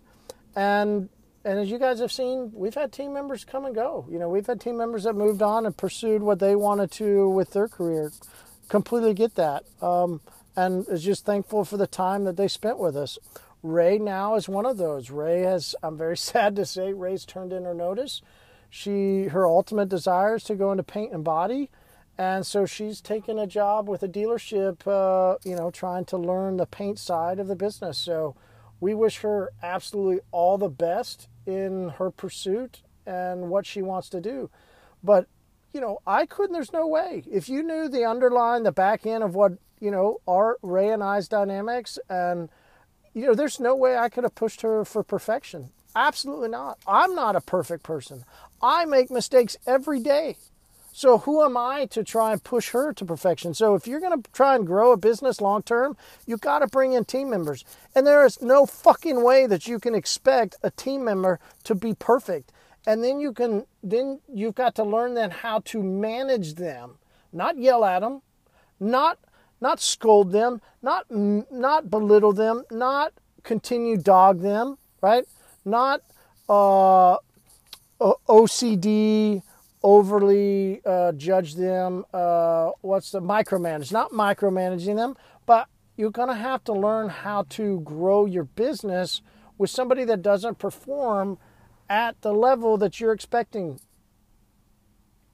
and 0.56 1.08
and 1.44 1.58
as 1.58 1.70
you 1.70 1.78
guys 1.78 2.00
have 2.00 2.12
seen, 2.12 2.50
we've 2.52 2.74
had 2.74 2.92
team 2.92 3.14
members 3.14 3.44
come 3.44 3.64
and 3.64 3.74
go. 3.74 4.06
You 4.10 4.18
know, 4.18 4.28
we've 4.28 4.46
had 4.46 4.60
team 4.60 4.76
members 4.76 5.04
that 5.04 5.14
moved 5.14 5.40
on 5.40 5.66
and 5.66 5.76
pursued 5.76 6.22
what 6.22 6.40
they 6.40 6.56
wanted 6.56 6.90
to 6.92 7.28
with 7.30 7.52
their 7.52 7.68
career. 7.68 8.12
Completely 8.68 9.14
get 9.14 9.36
that, 9.36 9.64
um, 9.80 10.20
and 10.56 10.86
is 10.88 11.04
just 11.04 11.24
thankful 11.24 11.64
for 11.64 11.76
the 11.76 11.86
time 11.86 12.24
that 12.24 12.36
they 12.36 12.48
spent 12.48 12.78
with 12.78 12.96
us. 12.96 13.18
Ray 13.62 13.98
now 13.98 14.34
is 14.34 14.48
one 14.48 14.66
of 14.66 14.76
those. 14.78 15.10
Ray 15.10 15.42
has. 15.42 15.76
I'm 15.82 15.96
very 15.96 16.16
sad 16.18 16.56
to 16.56 16.66
say 16.66 16.92
Ray's 16.92 17.24
turned 17.24 17.52
in 17.52 17.64
her 17.64 17.74
notice. 17.74 18.20
She 18.68 19.24
her 19.28 19.46
ultimate 19.46 19.88
desire 19.88 20.36
is 20.36 20.44
to 20.44 20.54
go 20.54 20.72
into 20.72 20.82
paint 20.82 21.12
and 21.12 21.24
body 21.24 21.70
and 22.18 22.44
so 22.44 22.66
she's 22.66 23.00
taken 23.00 23.38
a 23.38 23.46
job 23.46 23.88
with 23.88 24.02
a 24.02 24.08
dealership, 24.08 24.86
uh, 24.86 25.38
you 25.44 25.54
know, 25.54 25.70
trying 25.70 26.04
to 26.06 26.18
learn 26.18 26.56
the 26.56 26.66
paint 26.66 26.98
side 26.98 27.38
of 27.38 27.46
the 27.46 27.54
business. 27.54 27.96
So 27.96 28.34
we 28.80 28.92
wish 28.92 29.18
her 29.18 29.52
absolutely 29.62 30.20
all 30.32 30.58
the 30.58 30.68
best 30.68 31.28
in 31.46 31.90
her 31.90 32.10
pursuit 32.10 32.82
and 33.06 33.48
what 33.48 33.66
she 33.66 33.82
wants 33.82 34.08
to 34.10 34.20
do. 34.20 34.50
But, 35.02 35.26
you 35.72 35.80
know, 35.80 36.00
I 36.06 36.26
couldn't, 36.26 36.52
there's 36.52 36.72
no 36.72 36.88
way. 36.88 37.22
If 37.30 37.48
you 37.48 37.62
knew 37.62 37.88
the 37.88 38.04
underline, 38.04 38.64
the 38.64 38.72
back 38.72 39.06
end 39.06 39.22
of 39.22 39.36
what, 39.36 39.52
you 39.80 39.92
know, 39.92 40.20
our 40.26 40.58
Ray 40.60 40.90
and 40.90 41.04
I's 41.04 41.28
dynamics, 41.28 42.00
and, 42.10 42.48
you 43.14 43.26
know, 43.26 43.34
there's 43.34 43.60
no 43.60 43.76
way 43.76 43.96
I 43.96 44.08
could 44.08 44.24
have 44.24 44.34
pushed 44.34 44.62
her 44.62 44.84
for 44.84 45.04
perfection. 45.04 45.70
Absolutely 45.94 46.48
not. 46.48 46.78
I'm 46.86 47.14
not 47.14 47.36
a 47.36 47.40
perfect 47.40 47.84
person. 47.84 48.24
I 48.60 48.84
make 48.84 49.10
mistakes 49.10 49.56
every 49.66 50.00
day. 50.00 50.36
So 50.98 51.18
who 51.18 51.44
am 51.44 51.56
I 51.56 51.86
to 51.90 52.02
try 52.02 52.32
and 52.32 52.42
push 52.42 52.70
her 52.70 52.92
to 52.92 53.04
perfection? 53.04 53.54
So 53.54 53.76
if 53.76 53.86
you're 53.86 54.00
going 54.00 54.20
to 54.20 54.30
try 54.32 54.56
and 54.56 54.66
grow 54.66 54.90
a 54.90 54.96
business 54.96 55.40
long 55.40 55.62
term, 55.62 55.96
you 56.26 56.36
got 56.36 56.58
to 56.58 56.66
bring 56.66 56.92
in 56.92 57.04
team 57.04 57.30
members. 57.30 57.64
And 57.94 58.04
there 58.04 58.26
is 58.26 58.42
no 58.42 58.66
fucking 58.66 59.22
way 59.22 59.46
that 59.46 59.68
you 59.68 59.78
can 59.78 59.94
expect 59.94 60.56
a 60.64 60.72
team 60.72 61.04
member 61.04 61.38
to 61.62 61.76
be 61.76 61.94
perfect. 61.94 62.50
And 62.84 63.04
then 63.04 63.20
you 63.20 63.32
can 63.32 63.64
then 63.80 64.18
you've 64.26 64.56
got 64.56 64.74
to 64.74 64.82
learn 64.82 65.14
then 65.14 65.30
how 65.30 65.60
to 65.66 65.84
manage 65.84 66.54
them, 66.54 66.98
not 67.32 67.56
yell 67.56 67.84
at 67.84 68.00
them, 68.00 68.22
not 68.80 69.20
not 69.60 69.78
scold 69.78 70.32
them, 70.32 70.60
not 70.82 71.06
not 71.08 71.92
belittle 71.92 72.32
them, 72.32 72.64
not 72.72 73.12
continue 73.44 73.98
dog 73.98 74.40
them, 74.40 74.78
right? 75.00 75.26
Not 75.64 76.00
uh, 76.48 77.18
OCD 78.00 79.42
overly 79.82 80.80
uh, 80.84 81.12
judge 81.12 81.54
them. 81.54 82.04
Uh, 82.12 82.70
what's 82.80 83.10
the 83.10 83.20
micromanage? 83.20 83.92
Not 83.92 84.10
micromanaging 84.10 84.96
them, 84.96 85.16
but 85.46 85.68
you're 85.96 86.10
going 86.10 86.28
to 86.28 86.34
have 86.34 86.64
to 86.64 86.72
learn 86.72 87.08
how 87.08 87.44
to 87.50 87.80
grow 87.80 88.26
your 88.26 88.44
business 88.44 89.20
with 89.56 89.70
somebody 89.70 90.04
that 90.04 90.22
doesn't 90.22 90.58
perform 90.58 91.38
at 91.88 92.20
the 92.22 92.32
level 92.32 92.76
that 92.78 93.00
you're 93.00 93.12
expecting. 93.12 93.80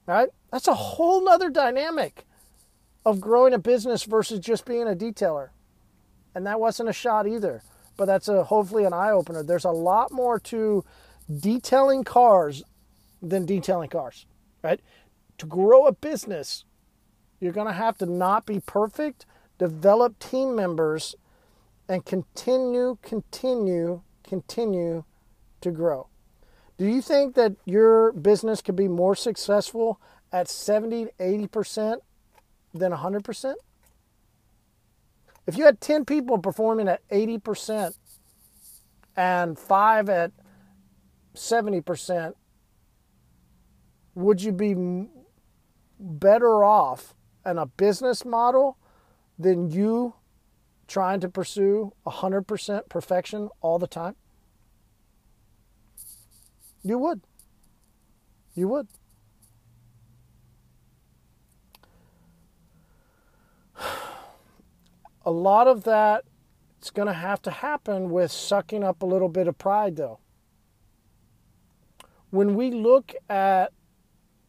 Right? 0.07 0.29
That's 0.51 0.69
a 0.69 0.75
whole 0.75 1.25
nother 1.25 1.51
dynamic 1.51 2.27
of 3.05 3.21
growing 3.21 3.53
a 3.53 3.59
business 3.59 4.05
versus 4.05 4.41
just 4.41 4.65
being 4.65 4.87
a 4.89 4.95
detailer. 4.95 5.51
And 6.35 6.47
that 6.47 6.61
wasn't 6.61 6.89
a 6.89 6.93
shot 6.93 7.27
either, 7.27 7.63
but 7.97 8.07
that's 8.07 8.29
a 8.29 8.45
hopefully 8.45 8.85
an 8.85 8.93
eye 8.93 9.11
opener. 9.11 9.43
There's 9.43 9.65
a 9.65 9.71
lot 9.71 10.11
more 10.11 10.39
to 10.41 10.85
detailing 11.41 12.05
cars 12.05 12.63
than 13.23 13.47
detailing 13.47 13.89
cars 13.89 14.27
right? 14.64 14.81
To 15.38 15.46
grow 15.46 15.87
a 15.87 15.92
business, 15.92 16.64
you're 17.38 17.53
going 17.53 17.66
to 17.66 17.74
have 17.74 17.98
to 17.98 18.07
not 18.07 18.46
be 18.46 18.61
perfect, 18.61 19.27
develop 19.59 20.18
team 20.18 20.57
members, 20.57 21.14
and 21.88 22.05
continue, 22.05 22.96
continue, 23.03 24.00
continue 24.27 25.05
to 25.61 25.70
grow. 25.70 26.09
Do 26.79 26.87
you 26.87 27.03
think 27.03 27.35
that 27.35 27.55
your 27.66 28.12
business 28.12 28.62
could 28.62 28.74
be 28.74 28.88
more 28.88 29.14
successful 29.14 30.00
at 30.33 30.48
70 30.48 31.05
to 31.05 31.12
80% 31.20 31.98
than 32.72 32.90
100%? 32.90 33.55
If 35.46 35.59
you 35.59 35.64
had 35.66 35.81
10 35.81 36.07
people 36.07 36.38
performing 36.38 36.88
at 36.88 37.07
80% 37.11 37.94
and 39.14 39.59
5 39.59 40.09
at 40.09 40.33
70%, 41.35 42.35
would 44.14 44.42
you 44.42 44.53
be 44.53 45.09
better 45.98 46.64
off 46.64 47.14
in 47.44 47.59
a 47.59 47.66
business 47.66 48.24
model 48.24 48.79
than 49.38 49.70
you 49.70 50.14
trying 50.87 51.20
to 51.20 51.29
pursue 51.29 51.92
100% 52.07 52.88
perfection 52.88 53.48
all 53.61 53.79
the 53.79 53.87
time? 53.87 54.16
You 56.83 56.98
would. 56.98 57.20
You 58.55 58.68
would. 58.68 58.88
A 65.27 65.31
lot 65.31 65.66
of 65.66 65.85
that 65.85 66.24
it's 66.85 66.90
going 66.90 67.09
to 67.09 67.14
have 67.14 67.40
to 67.40 67.50
happen 67.50 68.11
with 68.11 68.31
sucking 68.31 68.85
up 68.85 69.00
a 69.00 69.07
little 69.07 69.31
bit 69.31 69.48
of 69.48 69.57
pride 69.57 69.96
though. 69.96 70.18
When 72.29 72.55
we 72.55 72.70
look 72.70 73.14
at 73.31 73.72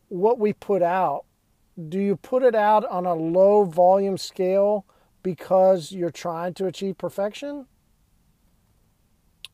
what 0.09 0.39
we 0.39 0.53
put 0.53 0.81
out, 0.81 1.25
do 1.89 1.99
you 1.99 2.15
put 2.15 2.43
it 2.43 2.55
out 2.55 2.85
on 2.85 3.05
a 3.05 3.13
low 3.13 3.65
volume 3.65 4.17
scale 4.17 4.85
because 5.23 5.91
you're 5.91 6.11
trying 6.11 6.53
to 6.53 6.67
achieve 6.67 6.97
perfection? 6.97 7.65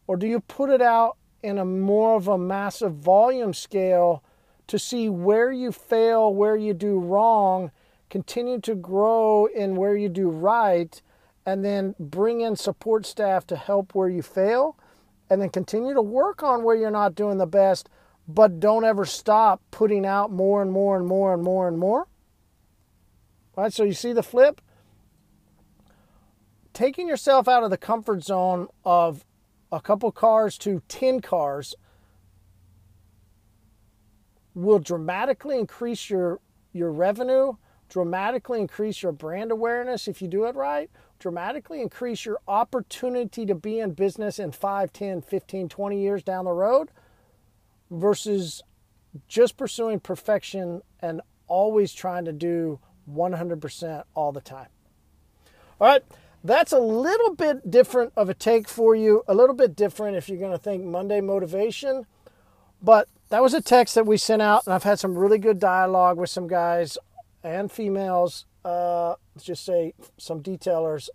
Or 0.08 0.18
do 0.18 0.28
you 0.28 0.40
put 0.40 0.70
it 0.70 0.82
out 0.82 1.18
in 1.42 1.58
a 1.58 1.66
more 1.66 2.16
of 2.16 2.28
a 2.28 2.38
massive 2.38 2.94
volume 2.96 3.54
scale 3.54 4.24
to 4.68 4.78
see 4.78 5.10
where 5.10 5.52
you 5.52 5.72
fail, 5.72 6.34
where 6.34 6.56
you 6.56 6.74
do 6.74 7.00
wrong, 7.00 7.72
continue 8.10 8.60
to 8.60 8.76
grow 8.76 9.46
in 9.46 9.76
where 9.76 9.96
you 9.96 10.10
do 10.10 10.30
right, 10.30 11.02
and 11.46 11.66
then 11.66 11.96
bring 12.00 12.42
in 12.42 12.56
support 12.56 13.06
staff 13.06 13.48
to 13.48 13.56
help 13.56 13.96
where 13.96 14.10
you 14.10 14.22
fail, 14.22 14.78
and 15.30 15.42
then 15.42 15.50
continue 15.50 15.94
to 15.94 16.02
work 16.02 16.44
on 16.44 16.64
where 16.64 16.76
you're 16.76 16.92
not 16.92 17.16
doing 17.16 17.38
the 17.38 17.48
best 17.48 17.90
but 18.34 18.60
don't 18.60 18.86
ever 18.86 19.06
stop 19.06 19.62
putting 19.72 20.06
out 20.06 20.32
more 20.32 20.62
and 20.62 20.72
more 20.72 20.98
and 20.98 21.06
more 21.06 21.34
and 21.34 21.44
more 21.44 21.68
and 21.68 21.78
more. 21.78 22.08
Right? 23.56 23.74
So 23.74 23.84
you 23.84 23.94
see 23.94 24.14
the 24.14 24.24
flip? 24.24 24.62
Taking 26.74 27.08
yourself 27.08 27.48
out 27.48 27.64
of 27.64 27.70
the 27.70 27.78
comfort 27.78 28.24
zone 28.24 28.68
of 28.86 29.26
a 29.72 29.82
couple 29.82 30.12
cars 30.12 30.58
to 30.60 30.82
10 30.88 31.20
cars 31.22 31.76
will 34.54 34.80
dramatically 34.80 35.58
increase 35.58 36.10
your 36.10 36.40
your 36.74 36.92
revenue, 36.92 37.54
dramatically 37.90 38.62
increase 38.62 39.04
your 39.04 39.12
brand 39.12 39.52
awareness 39.52 40.08
if 40.08 40.22
you 40.22 40.28
do 40.30 40.46
it 40.46 40.56
right, 40.56 40.90
dramatically 41.20 41.82
increase 41.82 42.26
your 42.26 42.40
opportunity 42.48 43.46
to 43.46 43.54
be 43.54 43.80
in 43.80 43.92
business 43.92 44.40
in 44.40 44.54
5, 44.54 44.94
10, 44.94 45.22
15, 45.22 45.68
20 45.68 46.02
years 46.02 46.24
down 46.24 46.46
the 46.46 46.52
road 46.52 46.90
versus 47.92 48.64
just 49.28 49.58
pursuing 49.58 50.00
perfection 50.00 50.82
and 51.02 51.22
always 51.48 51.94
trying 51.94 52.26
to 52.26 52.32
do 52.32 52.80
100% 53.14 54.04
all 54.16 54.32
the 54.32 54.42
time. 54.42 54.70
All 55.80 55.88
right, 55.88 56.04
that's 56.44 56.72
a 56.72 56.80
little 56.80 57.36
bit 57.36 57.70
different 57.70 58.14
of 58.16 58.30
a 58.30 58.34
take 58.34 58.70
for 58.70 58.96
you, 58.96 59.24
a 59.28 59.34
little 59.34 59.56
bit 59.56 59.76
different 59.76 60.16
if 60.16 60.30
you're 60.30 60.40
going 60.40 60.52
to 60.52 60.58
think 60.58 60.84
Monday 60.84 61.22
motivation. 61.22 62.06
But 62.82 63.08
that 63.30 63.42
was 63.42 63.54
a 63.54 63.62
text 63.62 63.96
that 63.96 64.06
we 64.06 64.18
sent 64.18 64.42
out, 64.42 64.66
and 64.66 64.74
I've 64.74 64.84
had 64.84 65.00
some 65.00 65.18
really 65.18 65.38
good 65.38 65.60
dialogue 65.60 66.18
with 66.18 66.30
some 66.30 66.48
guys 66.48 66.98
and 67.44 67.72
females, 67.72 68.46
uh, 68.64 69.16
let's 69.36 69.46
just 69.46 69.66
say 69.66 69.94
some 70.18 70.42
detailers. 70.42 71.10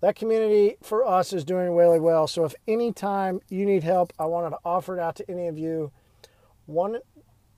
That 0.00 0.16
community 0.16 0.76
for 0.82 1.06
us 1.06 1.32
is 1.32 1.44
doing 1.44 1.74
really 1.76 2.00
well. 2.00 2.26
So 2.26 2.44
if 2.44 2.54
any 2.66 2.92
time 2.92 3.40
you 3.48 3.66
need 3.66 3.84
help, 3.84 4.12
I 4.18 4.24
wanted 4.24 4.50
to 4.50 4.58
offer 4.64 4.96
it 4.96 5.00
out 5.00 5.16
to 5.16 5.30
any 5.30 5.46
of 5.46 5.58
you 5.58 5.92
1 6.70 6.98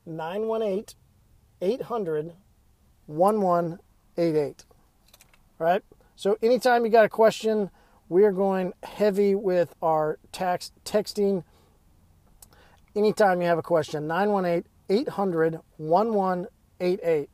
918 0.07 0.85
800 1.61 2.33
1188. 3.07 4.65
All 5.61 5.67
right. 5.67 5.83
So 6.17 6.39
anytime 6.43 6.85
you 6.85 6.91
got 6.91 7.05
a 7.05 7.09
question, 7.09 7.71
we 8.09 8.25
are 8.25 8.33
going 8.33 8.73
heavy 8.83 9.35
with 9.35 9.75
our 9.83 10.19
text 10.33 10.73
texting. 10.85 11.45
anytime 12.97 13.41
you 13.41 13.49
have 13.49 13.59
a 13.59 13.63
question. 13.63 14.07
918 14.07 14.69
800 14.89 15.59
1188. 15.77 17.31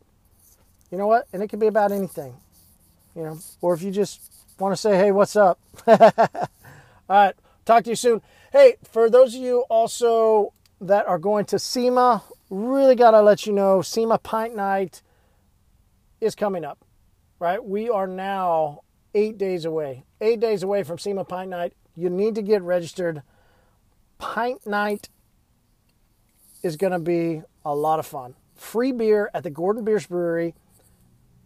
You 0.91 0.99
know 0.99 1.07
what? 1.07 1.27
And 1.33 1.43
it 1.43 1.49
can 1.49 1.59
be 1.59 1.67
about 1.67 1.93
anything, 1.93 2.35
you 3.15 3.23
know, 3.23 3.39
or 3.61 3.75
if 3.75 3.83
you 3.83 3.91
just 3.91 4.33
want 4.59 4.73
to 4.73 4.77
say, 4.77 4.97
hey, 4.97 5.13
what's 5.13 5.37
up? 5.37 5.59
All 5.87 5.97
right. 7.09 7.35
Talk 7.65 7.85
to 7.85 7.91
you 7.91 7.97
soon. 7.97 8.23
Hey, 8.53 8.77
for 8.91 9.11
those 9.11 9.35
of 9.35 9.43
you 9.43 9.65
also 9.69 10.55
that 10.81 11.07
are 11.07 11.19
going 11.19 11.45
to 11.47 11.59
SEMA, 11.59 12.23
really 12.51 12.95
got 12.95 13.13
to 13.13 13.23
let 13.23 13.47
you 13.47 13.53
know 13.53 13.83
SEMA 13.83 14.19
Pint 14.19 14.55
Night 14.55 15.03
is 16.21 16.35
coming 16.35 16.65
up, 16.65 16.85
right? 17.39 17.65
We 17.65 17.89
are 17.91 18.07
now 18.07 18.81
eight 19.15 19.39
days 19.39 19.65
away. 19.65 20.05
Eight 20.21 20.41
days 20.41 20.63
away 20.63 20.83
from 20.83 20.99
SEMA 20.99 21.25
Pint 21.25 21.49
Night. 21.51 21.73
You 21.97 22.11
need 22.11 22.35
to 22.37 22.43
get 22.43 22.63
registered. 22.63 23.23
Pint 24.19 24.67
Night 24.67 25.09
is 26.63 26.77
going 26.77 26.93
to 26.93 26.99
be 26.99 27.43
a 27.65 27.75
lot 27.75 27.99
of 27.99 28.07
fun. 28.07 28.35
Free 28.55 28.93
beer 28.93 29.31
at 29.33 29.45
the 29.45 29.51
Gordon 29.51 29.83
Biersch 29.85 30.09
Brewery. 30.09 30.55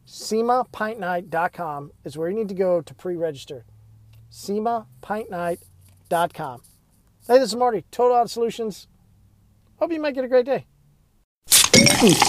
SEMAPintNight.com 0.06 1.92
is 2.04 2.18
where 2.18 2.28
you 2.28 2.36
need 2.36 2.48
to 2.48 2.54
go 2.54 2.80
to 2.80 2.94
pre 2.94 3.16
register. 3.16 3.64
SEMAPintNight.com. 4.30 6.62
Hey, 7.28 7.38
this 7.38 7.50
is 7.50 7.56
Marty, 7.56 7.84
Total 7.90 8.26
Solutions. 8.26 8.88
Hope 9.82 9.90
you 9.90 10.00
make 10.00 10.16
it 10.16 10.24
a 10.24 10.28
great 10.28 10.46
day. 10.46 10.64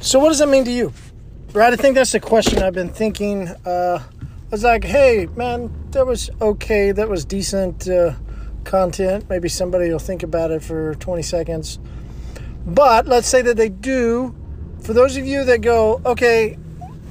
So, 0.00 0.18
what 0.18 0.28
does 0.28 0.38
that 0.40 0.50
mean 0.50 0.66
to 0.66 0.70
you? 0.70 0.92
Right? 1.54 1.72
I 1.72 1.76
think 1.76 1.94
that's 1.94 2.12
the 2.12 2.20
question 2.20 2.62
I've 2.62 2.74
been 2.74 2.90
thinking. 2.90 3.48
Uh, 3.64 4.02
I 4.02 4.50
was 4.50 4.62
like, 4.62 4.84
hey, 4.84 5.28
man, 5.34 5.72
that 5.92 6.06
was 6.06 6.28
okay. 6.42 6.92
That 6.92 7.08
was 7.08 7.24
decent 7.24 7.88
uh, 7.88 8.12
content. 8.64 9.30
Maybe 9.30 9.48
somebody 9.48 9.88
will 9.88 9.98
think 9.98 10.22
about 10.22 10.50
it 10.50 10.62
for 10.62 10.94
20 10.96 11.22
seconds. 11.22 11.78
But 12.66 13.06
let's 13.06 13.26
say 13.26 13.40
that 13.40 13.56
they 13.56 13.70
do. 13.70 14.36
For 14.82 14.92
those 14.92 15.16
of 15.16 15.24
you 15.24 15.42
that 15.46 15.62
go, 15.62 16.02
okay, 16.04 16.58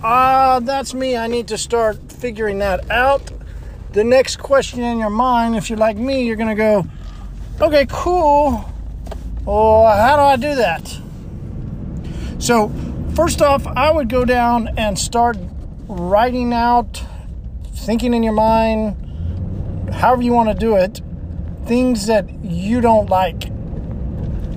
ah, 0.03 0.57
uh, 0.57 0.59
that's 0.59 0.93
me. 0.93 1.17
I 1.17 1.25
need 1.25 1.47
to 1.47 1.57
start 1.57 2.11
figuring 2.11 2.59
that 2.59 2.91
out. 2.91 3.31
The 3.93 4.03
next 4.03 4.37
question 4.37 4.81
in 4.81 4.97
your 4.97 5.11
mind, 5.11 5.55
if 5.55 5.69
you're 5.69 5.77
like 5.77 5.97
me, 5.97 6.25
you're 6.25 6.35
going 6.35 6.49
to 6.49 6.55
go, 6.55 6.83
okay, 7.61 7.85
cool. 7.87 8.67
Well, 9.45 9.85
how 9.85 10.15
do 10.15 10.21
I 10.23 10.35
do 10.35 10.55
that? 10.55 10.99
So, 12.39 12.71
first 13.13 13.43
off, 13.43 13.67
I 13.67 13.91
would 13.91 14.09
go 14.09 14.25
down 14.25 14.69
and 14.79 14.97
start 14.97 15.37
writing 15.87 16.53
out, 16.53 17.03
thinking 17.75 18.15
in 18.15 18.23
your 18.23 18.33
mind, 18.33 19.93
however 19.93 20.23
you 20.23 20.33
want 20.33 20.49
to 20.49 20.55
do 20.55 20.75
it, 20.75 21.01
things 21.65 22.07
that 22.07 22.27
you 22.43 22.81
don't 22.81 23.11
like 23.11 23.45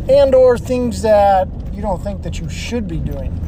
and 0.08 0.34
or 0.34 0.56
things 0.56 1.02
that 1.02 1.46
you 1.74 1.82
don't 1.82 2.02
think 2.02 2.22
that 2.22 2.40
you 2.40 2.48
should 2.48 2.88
be 2.88 2.96
doing. 2.96 3.38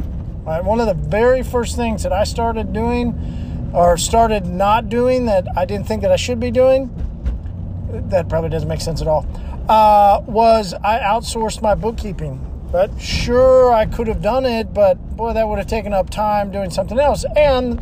Right? 0.44 0.62
One 0.62 0.80
of 0.80 0.86
the 0.86 0.92
very 0.92 1.42
first 1.42 1.76
things 1.76 2.02
that 2.02 2.12
I 2.12 2.24
started 2.24 2.74
doing 2.74 3.47
or 3.72 3.96
started 3.96 4.46
not 4.46 4.88
doing 4.88 5.26
that 5.26 5.46
I 5.56 5.64
didn't 5.64 5.86
think 5.86 6.02
that 6.02 6.12
I 6.12 6.16
should 6.16 6.40
be 6.40 6.50
doing, 6.50 6.90
that 8.08 8.28
probably 8.28 8.50
doesn't 8.50 8.68
make 8.68 8.80
sense 8.80 9.00
at 9.02 9.08
all, 9.08 9.26
uh, 9.68 10.22
was 10.26 10.74
I 10.74 10.98
outsourced 10.98 11.62
my 11.62 11.74
bookkeeping. 11.74 12.44
But 12.70 13.00
sure, 13.00 13.72
I 13.72 13.86
could 13.86 14.08
have 14.08 14.20
done 14.20 14.44
it, 14.44 14.74
but 14.74 14.94
boy, 15.16 15.32
that 15.32 15.48
would 15.48 15.58
have 15.58 15.66
taken 15.66 15.94
up 15.94 16.10
time 16.10 16.50
doing 16.50 16.70
something 16.70 16.98
else. 16.98 17.24
And 17.34 17.80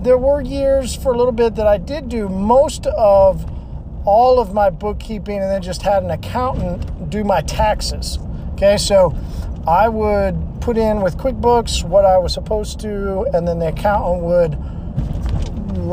there 0.00 0.18
were 0.18 0.42
years 0.42 0.94
for 0.94 1.12
a 1.12 1.16
little 1.16 1.32
bit 1.32 1.54
that 1.54 1.66
I 1.66 1.78
did 1.78 2.10
do 2.10 2.28
most 2.28 2.86
of 2.86 3.50
all 4.04 4.38
of 4.38 4.52
my 4.52 4.70
bookkeeping 4.70 5.40
and 5.40 5.50
then 5.50 5.62
just 5.62 5.82
had 5.82 6.02
an 6.02 6.10
accountant 6.10 7.10
do 7.10 7.24
my 7.24 7.40
taxes. 7.40 8.18
Okay, 8.52 8.76
so 8.76 9.14
I 9.66 9.88
would 9.88 10.36
put 10.60 10.76
in 10.76 11.00
with 11.00 11.16
QuickBooks 11.16 11.82
what 11.82 12.04
I 12.04 12.18
was 12.18 12.32
supposed 12.32 12.78
to, 12.80 13.22
and 13.34 13.48
then 13.48 13.58
the 13.58 13.68
accountant 13.68 14.22
would, 14.22 14.58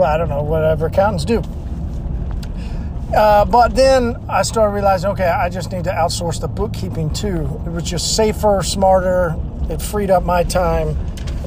I 0.02 0.18
don't 0.18 0.30
know, 0.30 0.42
whatever 0.42 0.88
accountants 0.88 1.26
do. 1.26 1.44
Uh, 3.16 3.46
but 3.46 3.76
then 3.76 4.16
I 4.28 4.42
started 4.42 4.74
realizing, 4.74 5.12
okay, 5.12 5.28
I 5.28 5.48
just 5.50 5.72
need 5.72 5.84
to 5.84 5.92
outsource 5.92 6.42
the 6.42 6.48
bookkeeping 6.48 7.14
too. 7.14 7.62
It 7.66 7.70
was 7.70 7.84
just 7.84 8.16
safer, 8.16 8.64
smarter. 8.64 9.36
It 9.70 9.82
freed 9.82 10.10
up 10.10 10.24
my 10.24 10.44
time. 10.44 10.98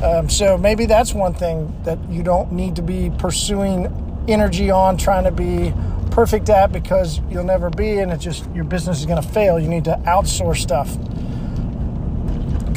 Um, 0.02 0.28
so 0.28 0.56
maybe 0.56 0.86
that's 0.86 1.12
one 1.12 1.34
thing 1.34 1.74
that 1.84 1.98
you 2.08 2.22
don't 2.22 2.52
need 2.52 2.76
to 2.76 2.82
be 2.82 3.10
pursuing 3.18 4.24
energy 4.28 4.70
on, 4.70 4.96
trying 4.96 5.24
to 5.24 5.32
be 5.32 5.72
perfect 6.10 6.48
at 6.50 6.70
because 6.70 7.20
you'll 7.30 7.44
never 7.44 7.68
be, 7.68 7.98
and 7.98 8.12
it's 8.12 8.22
just 8.22 8.48
your 8.54 8.64
business 8.64 9.00
is 9.00 9.06
going 9.06 9.20
to 9.20 9.28
fail. 9.28 9.58
You 9.58 9.68
need 9.68 9.84
to 9.84 9.96
outsource 10.06 10.58
stuff. 10.58 10.92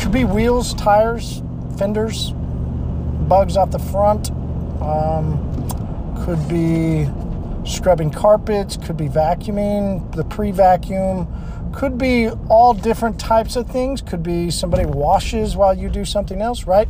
Could 0.02 0.12
be 0.12 0.26
wheels, 0.26 0.74
tires, 0.74 1.44
fenders, 1.78 2.32
bugs 2.32 3.56
off 3.56 3.72
the 3.72 3.80
front. 3.80 4.32
Um, 4.82 5.46
could 6.26 6.48
be 6.48 7.10
scrubbing 7.66 8.12
carpets, 8.12 8.78
could 8.78 8.98
be 8.98 9.08
vacuuming, 9.08 10.16
the 10.16 10.24
pre 10.24 10.52
vacuum, 10.52 11.28
could 11.74 11.98
be 11.98 12.30
all 12.50 12.74
different 12.74 13.20
types 13.20 13.56
of 13.56 13.70
things, 13.70 14.02
could 14.02 14.24
be 14.24 14.50
somebody 14.50 14.86
washes 14.86 15.56
while 15.56 15.74
you 15.74 15.90
do 15.90 16.06
something 16.06 16.42
else, 16.42 16.66
right? 16.66 16.90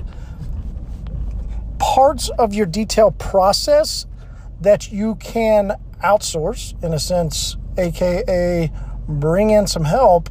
Parts 1.80 2.30
of 2.38 2.54
your 2.54 2.66
detail 2.66 3.12
process 3.12 4.06
that 4.62 4.92
you 4.92 5.16
can 5.16 5.76
outsource, 6.04 6.82
in 6.84 6.94
a 6.94 7.00
sense, 7.00 7.58
aka 7.78 8.72
bring 9.08 9.50
in 9.50 9.68
some 9.68 9.86
help 9.86 10.30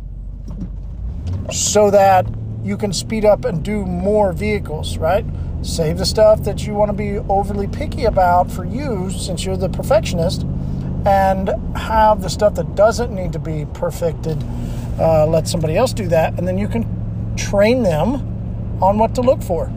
so 1.53 1.90
that 1.90 2.27
you 2.62 2.77
can 2.77 2.92
speed 2.92 3.25
up 3.25 3.44
and 3.44 3.62
do 3.62 3.85
more 3.85 4.33
vehicles, 4.33 4.99
right? 4.99 5.25
Save 5.62 5.99
the 5.99 6.07
stuff 6.07 6.44
that 6.44 6.66
you 6.66 6.75
want 6.75 6.90
to 6.90 6.92
be 6.92 7.18
overly 7.29 7.66
picky 7.66 8.05
about 8.05 8.51
for 8.51 8.64
you 8.64 9.11
since 9.11 9.44
you're 9.44 9.57
the 9.57 9.68
perfectionist 9.68 10.42
and 11.05 11.51
have 11.77 12.23
the 12.23 12.31
stuff 12.31 12.55
that 12.55 12.75
doesn't 12.75 13.14
need 13.14 13.33
to 13.33 13.38
be 13.38 13.66
perfected. 13.75 14.42
Uh, 14.99 15.27
let 15.27 15.49
somebody 15.49 15.77
else 15.77 15.92
do 15.92 16.09
that, 16.09 16.38
and 16.38 16.47
then 16.47 16.59
you 16.59 16.68
can 16.68 16.85
train 17.37 17.83
them 17.83 18.14
on 18.83 18.99
what 18.99 19.14
to 19.14 19.21
look 19.21 19.42
for. 19.42 19.71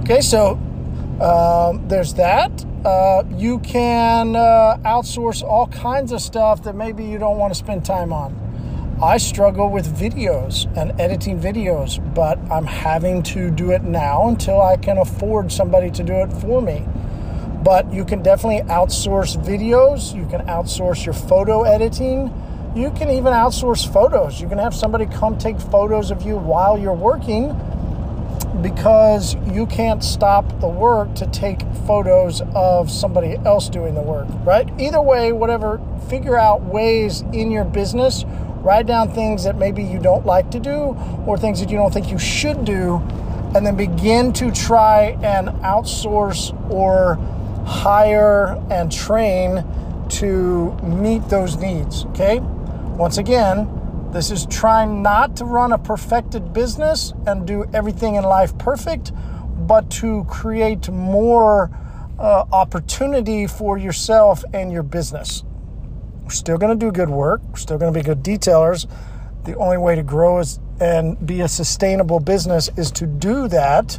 Okay, 0.00 0.20
so 0.20 0.52
um, 1.20 1.86
there's 1.88 2.14
that. 2.14 2.50
Uh, 2.84 3.22
you 3.36 3.58
can 3.60 4.34
uh, 4.34 4.78
outsource 4.84 5.42
all 5.42 5.66
kinds 5.68 6.12
of 6.12 6.20
stuff 6.20 6.62
that 6.62 6.74
maybe 6.74 7.04
you 7.04 7.18
don't 7.18 7.36
want 7.36 7.52
to 7.52 7.58
spend 7.58 7.84
time 7.84 8.12
on. 8.12 8.49
I 9.02 9.16
struggle 9.16 9.70
with 9.70 9.86
videos 9.98 10.70
and 10.76 11.00
editing 11.00 11.40
videos, 11.40 11.98
but 12.14 12.38
I'm 12.52 12.66
having 12.66 13.22
to 13.22 13.50
do 13.50 13.70
it 13.70 13.82
now 13.82 14.28
until 14.28 14.60
I 14.60 14.76
can 14.76 14.98
afford 14.98 15.50
somebody 15.50 15.90
to 15.92 16.04
do 16.04 16.12
it 16.16 16.30
for 16.34 16.60
me. 16.60 16.84
But 17.64 17.90
you 17.90 18.04
can 18.04 18.22
definitely 18.22 18.60
outsource 18.70 19.42
videos, 19.42 20.14
you 20.14 20.26
can 20.26 20.46
outsource 20.46 21.06
your 21.06 21.14
photo 21.14 21.62
editing, 21.62 22.30
you 22.76 22.90
can 22.90 23.08
even 23.08 23.32
outsource 23.32 23.90
photos. 23.90 24.38
You 24.38 24.50
can 24.50 24.58
have 24.58 24.74
somebody 24.74 25.06
come 25.06 25.38
take 25.38 25.58
photos 25.58 26.10
of 26.10 26.20
you 26.20 26.36
while 26.36 26.78
you're 26.78 26.92
working 26.92 27.58
because 28.60 29.34
you 29.50 29.64
can't 29.64 30.04
stop 30.04 30.60
the 30.60 30.68
work 30.68 31.14
to 31.14 31.26
take 31.28 31.62
photos 31.86 32.42
of 32.54 32.90
somebody 32.90 33.36
else 33.46 33.70
doing 33.70 33.94
the 33.94 34.02
work, 34.02 34.28
right? 34.44 34.68
Either 34.78 35.00
way, 35.00 35.32
whatever, 35.32 35.80
figure 36.10 36.36
out 36.36 36.60
ways 36.62 37.22
in 37.32 37.50
your 37.50 37.64
business 37.64 38.26
Write 38.62 38.86
down 38.86 39.10
things 39.12 39.44
that 39.44 39.56
maybe 39.56 39.82
you 39.82 39.98
don't 39.98 40.26
like 40.26 40.50
to 40.50 40.60
do 40.60 40.96
or 41.26 41.38
things 41.38 41.60
that 41.60 41.70
you 41.70 41.76
don't 41.76 41.92
think 41.92 42.10
you 42.10 42.18
should 42.18 42.64
do, 42.64 42.96
and 43.54 43.66
then 43.66 43.76
begin 43.76 44.32
to 44.34 44.50
try 44.50 45.18
and 45.22 45.48
outsource 45.62 46.52
or 46.70 47.14
hire 47.66 48.62
and 48.70 48.92
train 48.92 49.64
to 50.08 50.72
meet 50.82 51.26
those 51.28 51.56
needs. 51.56 52.04
Okay? 52.06 52.40
Once 52.40 53.18
again, 53.18 53.68
this 54.12 54.30
is 54.30 54.44
trying 54.46 55.02
not 55.02 55.36
to 55.36 55.44
run 55.44 55.72
a 55.72 55.78
perfected 55.78 56.52
business 56.52 57.14
and 57.26 57.46
do 57.46 57.64
everything 57.72 58.16
in 58.16 58.24
life 58.24 58.56
perfect, 58.58 59.12
but 59.66 59.88
to 59.90 60.24
create 60.24 60.88
more 60.90 61.70
uh, 62.18 62.44
opportunity 62.52 63.46
for 63.46 63.78
yourself 63.78 64.44
and 64.52 64.72
your 64.72 64.82
business. 64.82 65.44
We're 66.30 66.34
still 66.34 66.58
going 66.58 66.78
to 66.78 66.86
do 66.86 66.92
good 66.92 67.10
work. 67.10 67.40
We're 67.48 67.56
still 67.56 67.76
going 67.76 67.92
to 67.92 67.98
be 67.98 68.04
good 68.04 68.22
detailers. 68.22 68.88
The 69.46 69.56
only 69.56 69.78
way 69.78 69.96
to 69.96 70.04
grow 70.04 70.38
is 70.38 70.60
and 70.78 71.26
be 71.26 71.40
a 71.40 71.48
sustainable 71.48 72.20
business 72.20 72.70
is 72.76 72.92
to 72.92 73.06
do 73.08 73.48
that. 73.48 73.98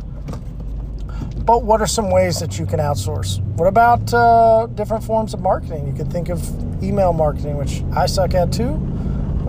But 1.45 1.63
what 1.63 1.81
are 1.81 1.87
some 1.87 2.09
ways 2.09 2.39
that 2.39 2.57
you 2.57 2.65
can 2.65 2.79
outsource? 2.79 3.43
What 3.57 3.67
about 3.67 4.13
uh, 4.13 4.67
different 4.75 5.03
forms 5.03 5.33
of 5.33 5.41
marketing? 5.41 5.85
You 5.85 5.91
can 5.91 6.09
think 6.09 6.29
of 6.29 6.41
email 6.81 7.11
marketing, 7.11 7.57
which 7.57 7.83
I 7.93 8.05
suck 8.05 8.33
at 8.33 8.53
too. 8.53 8.75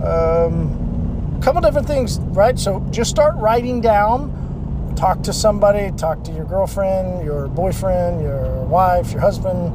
Um, 0.03 1.37
a 1.37 1.41
couple 1.41 1.61
different 1.61 1.87
things, 1.87 2.19
right? 2.35 2.59
So 2.59 2.85
just 2.91 3.09
start 3.09 3.37
writing 3.37 3.79
down. 3.79 4.93
Talk 4.97 5.23
to 5.23 5.31
somebody. 5.31 5.95
Talk 5.95 6.21
to 6.25 6.33
your 6.33 6.43
girlfriend, 6.43 7.23
your 7.23 7.47
boyfriend, 7.47 8.21
your 8.21 8.65
wife, 8.65 9.13
your 9.13 9.21
husband 9.21 9.71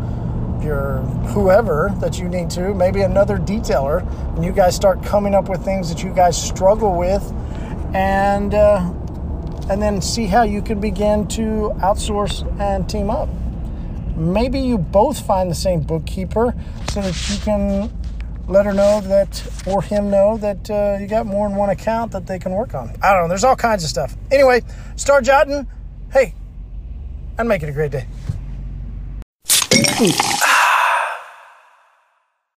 your 0.63 0.99
whoever 1.33 1.95
that 2.01 2.19
you 2.19 2.29
need 2.29 2.51
to, 2.51 2.75
maybe 2.75 3.03
another 3.03 3.39
detailer, 3.39 4.07
and 4.37 4.45
you 4.45 4.53
guys 4.53 4.75
start 4.75 5.03
coming 5.03 5.35
up 5.35 5.49
with 5.49 5.65
things 5.65 5.89
that 5.89 6.03
you 6.03 6.13
guys 6.13 6.41
struggle 6.41 6.97
with, 6.97 7.33
and 7.95 8.55
uh, 8.55 8.93
and 9.71 9.83
then 9.83 10.01
see 10.01 10.27
how 10.27 10.43
you 10.43 10.63
can 10.63 10.81
begin 10.81 11.27
to 11.29 11.73
outsource 11.79 12.45
and 12.61 12.89
team 12.89 13.11
up. 13.11 13.29
Maybe 14.17 14.59
you 14.59 14.79
both 14.79 15.25
find 15.25 15.51
the 15.51 15.55
same 15.55 15.81
bookkeeper 15.81 16.55
so 16.91 17.03
that 17.03 17.31
you 17.31 17.39
can 17.39 17.93
let 18.49 18.65
her 18.65 18.73
know 18.73 19.01
that, 19.03 19.43
or 19.67 19.83
him 19.83 20.11
know 20.11 20.39
that 20.39 20.71
uh, 20.71 20.97
you 21.01 21.07
got 21.07 21.27
more 21.27 21.49
than 21.49 21.57
one 21.57 21.71
account 21.71 22.13
that 22.13 22.27
they 22.27 22.39
can 22.39 22.53
work 22.53 22.75
on. 22.75 22.97
I 23.03 23.13
don't 23.13 23.25
know. 23.25 23.29
There's 23.29 23.45
all 23.45 23.57
kinds 23.57 23.85
of 23.85 23.91
stuff. 23.91 24.17
Anyway, 24.31 24.63
start 24.97 25.25
jotting. 25.25 25.69
Hey, 26.11 26.35
and 27.37 27.49
make 27.49 27.63
it 27.63 27.69
a 27.69 27.73
great 27.73 27.93
day. 27.93 28.07